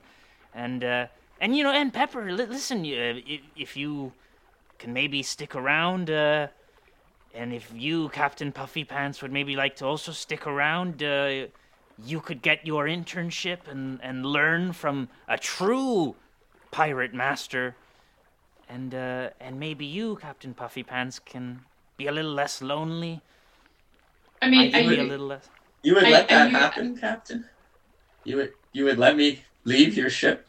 [0.55, 4.13] and, and you know, and Pepper, li- listen, if you
[4.79, 6.47] can maybe stick around, uh,
[7.33, 11.47] and if you, Captain Puffy Pants, would maybe like to also stick around, uh,
[12.03, 16.15] you could get your internship and, and learn from a true
[16.71, 17.75] pirate master.
[18.69, 21.61] And uh, and maybe you, Captain Puffy Pants, can
[21.97, 23.21] be a little less lonely.
[24.41, 25.49] I mean, I are can you, a little less.
[25.81, 27.45] You would let I that knew- happen, Captain?
[28.23, 30.47] You would you would let me leave your ship?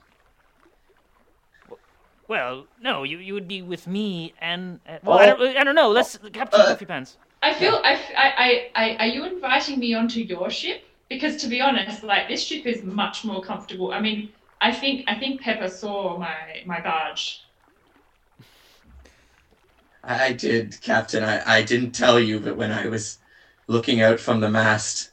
[2.31, 5.37] Well, no, you, you would be with me and uh, well, I, Oh.
[5.37, 5.91] don't, I don't know.
[5.91, 7.17] Let's Captain Uh, Puffy Pants.
[7.43, 10.85] I feel I, I, I, I, are you inviting me onto your ship?
[11.09, 13.93] Because to be honest, like this ship is much more comfortable.
[13.93, 14.29] I mean,
[14.61, 17.43] I think I think Pepper saw my my barge.
[20.05, 21.25] I, I did, Captain.
[21.25, 23.19] I, I didn't tell you, but when I was
[23.67, 25.11] looking out from the mast,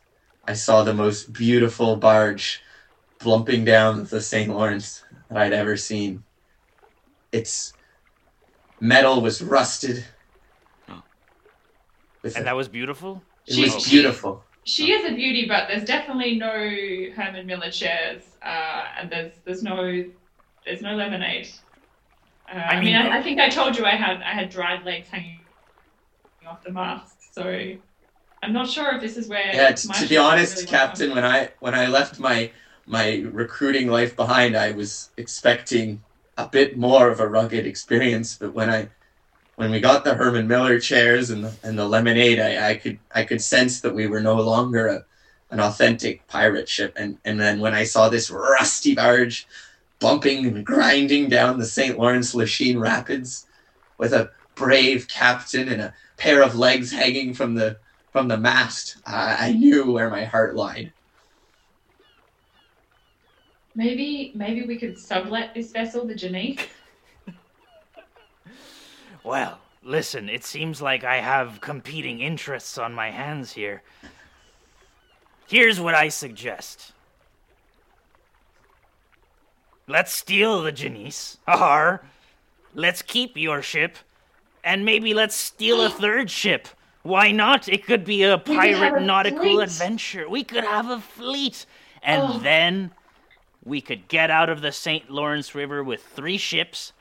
[0.48, 2.62] I saw the most beautiful barge
[3.18, 4.54] plumping down the St.
[4.54, 6.24] Lawrence that I'd ever seen.
[7.32, 7.74] Its
[8.80, 10.06] metal was rusted.
[12.24, 13.24] With And a- that was beautiful.
[13.46, 14.44] it She's- was beautiful.
[14.64, 16.52] She is a beauty, but there's definitely no
[17.16, 20.04] Herman Miller chairs, uh, and there's there's no
[20.66, 21.48] there's no lemonade.
[22.52, 24.50] Uh, I, I mean, mean, I, I think I told you I had I had
[24.50, 25.40] dried legs hanging
[26.46, 27.44] off the mast, so
[28.44, 29.56] I'm not sure if this is where.
[29.56, 32.52] Yeah, t- my to be honest, really Captain, when I when I left my
[32.86, 36.04] my recruiting life behind, I was expecting
[36.38, 38.36] a bit more of a rugged experience.
[38.36, 38.90] But when I
[39.56, 43.00] when we got the Herman Miller chairs and the, and the lemonade, I, I could
[43.14, 45.06] I could sense that we were no longer a,
[45.50, 46.94] an authentic pirate ship.
[46.96, 49.48] And and then when I saw this rusty barge
[50.00, 51.98] bumping and grinding down the St.
[51.98, 53.48] Lawrence Lachine Rapids
[53.98, 57.78] with a brave captain and a pair of legs hanging from the
[58.12, 60.94] from the mast, I, I knew where my heart lied.
[63.78, 66.60] Maybe maybe we could sublet this vessel, the Janice.
[69.24, 73.82] Well, listen, it seems like I have competing interests on my hands here.
[75.50, 76.94] Here's what I suggest.
[79.86, 81.40] Let's steal the Janice.
[81.46, 82.06] Or
[82.74, 83.98] let's keep your ship.
[84.64, 86.70] And maybe let's steal a third ship.
[87.04, 87.68] Why not?
[87.68, 89.60] It could be a pirate a nautical fleet.
[89.62, 90.30] adventure.
[90.30, 91.66] We could have a fleet.
[92.02, 92.40] And Oh.
[92.40, 92.92] then
[93.68, 95.10] we could get out of the St.
[95.12, 96.94] Lawrence River with three ships.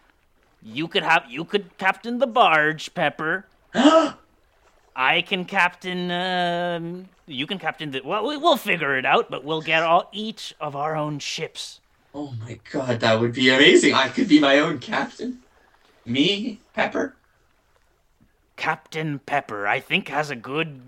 [0.63, 3.47] You could have you could captain the barge, Pepper.
[3.75, 6.11] I can captain.
[6.11, 8.01] Um, you can captain the.
[8.05, 11.81] Well, we- we'll figure it out, but we'll get all each of our own ships.
[12.15, 13.95] oh my god, that would be amazing.
[13.95, 15.39] I could be my own captain.
[16.05, 17.15] Me, Pepper.
[18.57, 20.81] Captain Pepper, I think, has a good,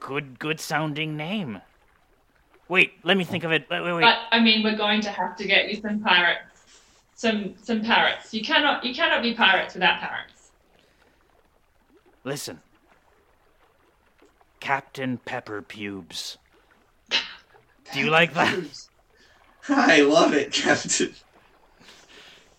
[0.00, 1.60] good, good sounding name.
[2.72, 3.66] Wait, let me think of it.
[3.70, 4.00] Wait, wait, wait.
[4.00, 6.40] But I mean, we're going to have to get you some pirates,
[7.14, 8.32] some some parrots.
[8.32, 10.52] You cannot you cannot be pirates without parrots.
[12.24, 12.62] Listen.
[14.58, 16.38] Captain Pepper Pubes.
[17.92, 18.58] Do you like that?
[19.68, 21.12] I love it, Captain.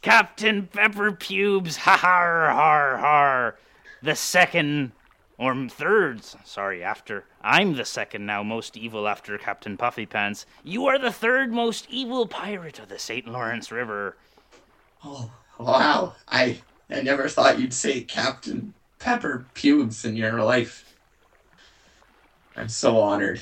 [0.04, 3.56] Captain Pepper Pubes, ha har har har.
[4.04, 4.92] The second
[5.38, 10.46] or thirds, sorry, after I'm the second now most evil after Captain Puffy Pants.
[10.64, 13.28] You are the third most evil pirate of the St.
[13.28, 14.16] Lawrence River.
[15.04, 16.16] Oh, wow.
[16.28, 20.96] I I never thought you'd say Captain Pepper Pubes in your life.
[22.56, 23.42] I'm so honored.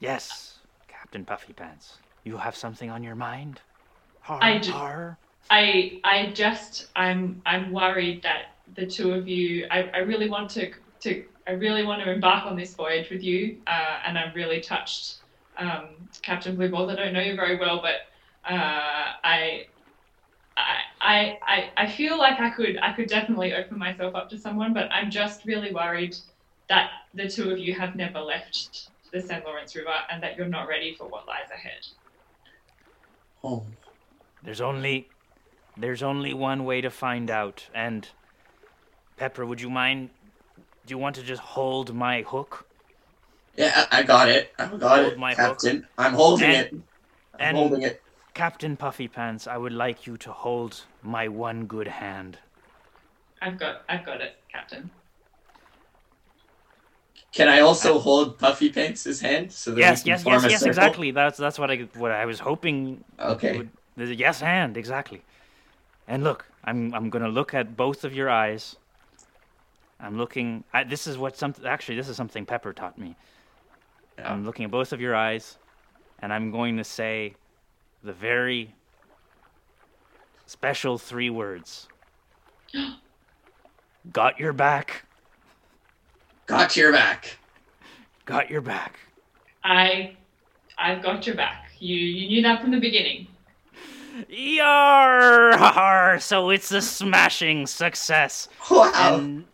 [0.00, 0.58] Yes,
[0.88, 1.98] Captain Puffy Pants.
[2.24, 3.60] You have something on your mind?
[4.20, 4.70] Har I do.
[4.72, 5.18] har.
[5.50, 10.50] I I just I'm I'm worried that the two of you I, I really want
[10.50, 14.34] to to I really want to embark on this voyage with you uh, and I'm
[14.34, 15.16] really touched
[15.56, 18.06] um, Captain Blue Balls I don't know you very well but
[18.50, 19.66] uh, I
[21.00, 24.74] I, I, I feel like I could I could definitely open myself up to someone,
[24.74, 26.16] but I'm just really worried
[26.68, 29.44] that the two of you have never left the St.
[29.44, 31.86] Lawrence River and that you're not ready for what lies ahead.
[33.42, 33.64] Oh,
[34.42, 35.08] There's only
[35.76, 37.68] there's only one way to find out.
[37.72, 38.08] And
[39.18, 40.10] Pepper, would you mind
[40.86, 42.66] do you want to just hold my hook?
[43.56, 44.52] yeah, I I got it.
[44.58, 45.38] I got Hold it, my hook.
[45.60, 45.86] Captain.
[45.98, 46.72] I'm holding And- it.
[47.34, 48.02] I'm and- holding it.
[48.34, 52.38] Captain Puffy Pants, I would like you to hold my one good hand.
[53.42, 54.90] I've got I've got it, Captain.
[57.32, 60.44] Can I also hold Puffy Pants' hand so that Yes, we can yes, form yes,
[60.44, 60.70] a yes, circle?
[60.70, 61.10] exactly.
[61.10, 63.58] That's that's what I what I was hoping Okay.
[63.58, 63.70] would
[64.26, 65.22] yes hand, exactly.
[66.06, 68.76] And look, I'm I'm gonna look at both of your eyes.
[70.00, 70.64] I'm looking.
[70.72, 71.64] I, this is what something.
[71.66, 73.16] Actually, this is something Pepper taught me.
[74.18, 74.32] Yeah.
[74.32, 75.58] I'm looking at both of your eyes,
[76.20, 77.34] and I'm going to say
[78.02, 78.74] the very
[80.46, 81.88] special three words.
[84.12, 85.04] Got your back.
[86.46, 87.38] Got your back.
[88.24, 88.98] Got your back.
[89.64, 90.16] I
[90.78, 91.70] I've got your back.
[91.78, 93.26] You you knew that from the beginning.
[94.28, 95.56] Yar!
[95.56, 98.48] har, So it's a smashing success.
[98.70, 98.92] Wow.
[98.94, 99.44] And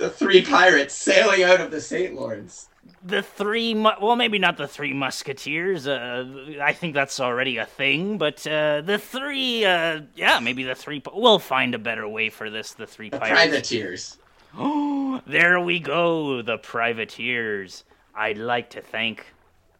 [0.00, 2.14] the three pirates sailing out of the St.
[2.14, 2.68] Lawrence.
[3.04, 6.24] the three mu- well maybe not the three musketeers uh
[6.62, 11.02] i think that's already a thing but uh the three uh yeah maybe the three
[11.14, 14.18] we'll find a better way for this the three The pirates privateers.
[14.58, 17.84] oh there we go the privateers
[18.14, 19.26] i'd like to thank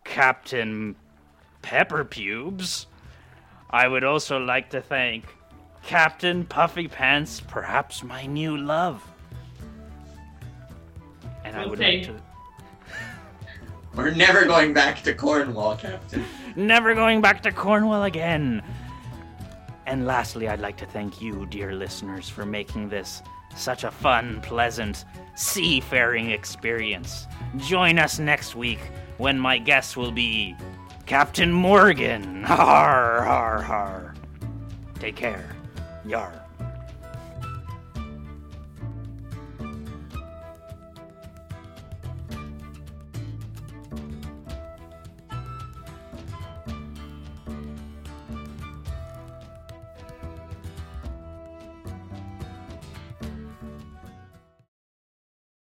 [0.04, 0.94] captain
[1.62, 2.86] pepper pubes
[3.70, 5.24] i would also like to thank
[5.82, 9.02] captain puffy pants perhaps my new love
[11.50, 12.14] and i would like to
[13.94, 16.24] We're never going back to Cornwall, Captain.
[16.54, 18.62] never going back to Cornwall again.
[19.86, 23.20] And lastly, I'd like to thank you, dear listeners, for making this
[23.56, 27.26] such a fun, pleasant, seafaring experience.
[27.56, 28.78] Join us next week
[29.18, 30.54] when my guest will be
[31.06, 32.44] Captain Morgan.
[32.46, 34.14] Har, har, har.
[35.00, 35.50] Take care.
[36.06, 36.39] Yar.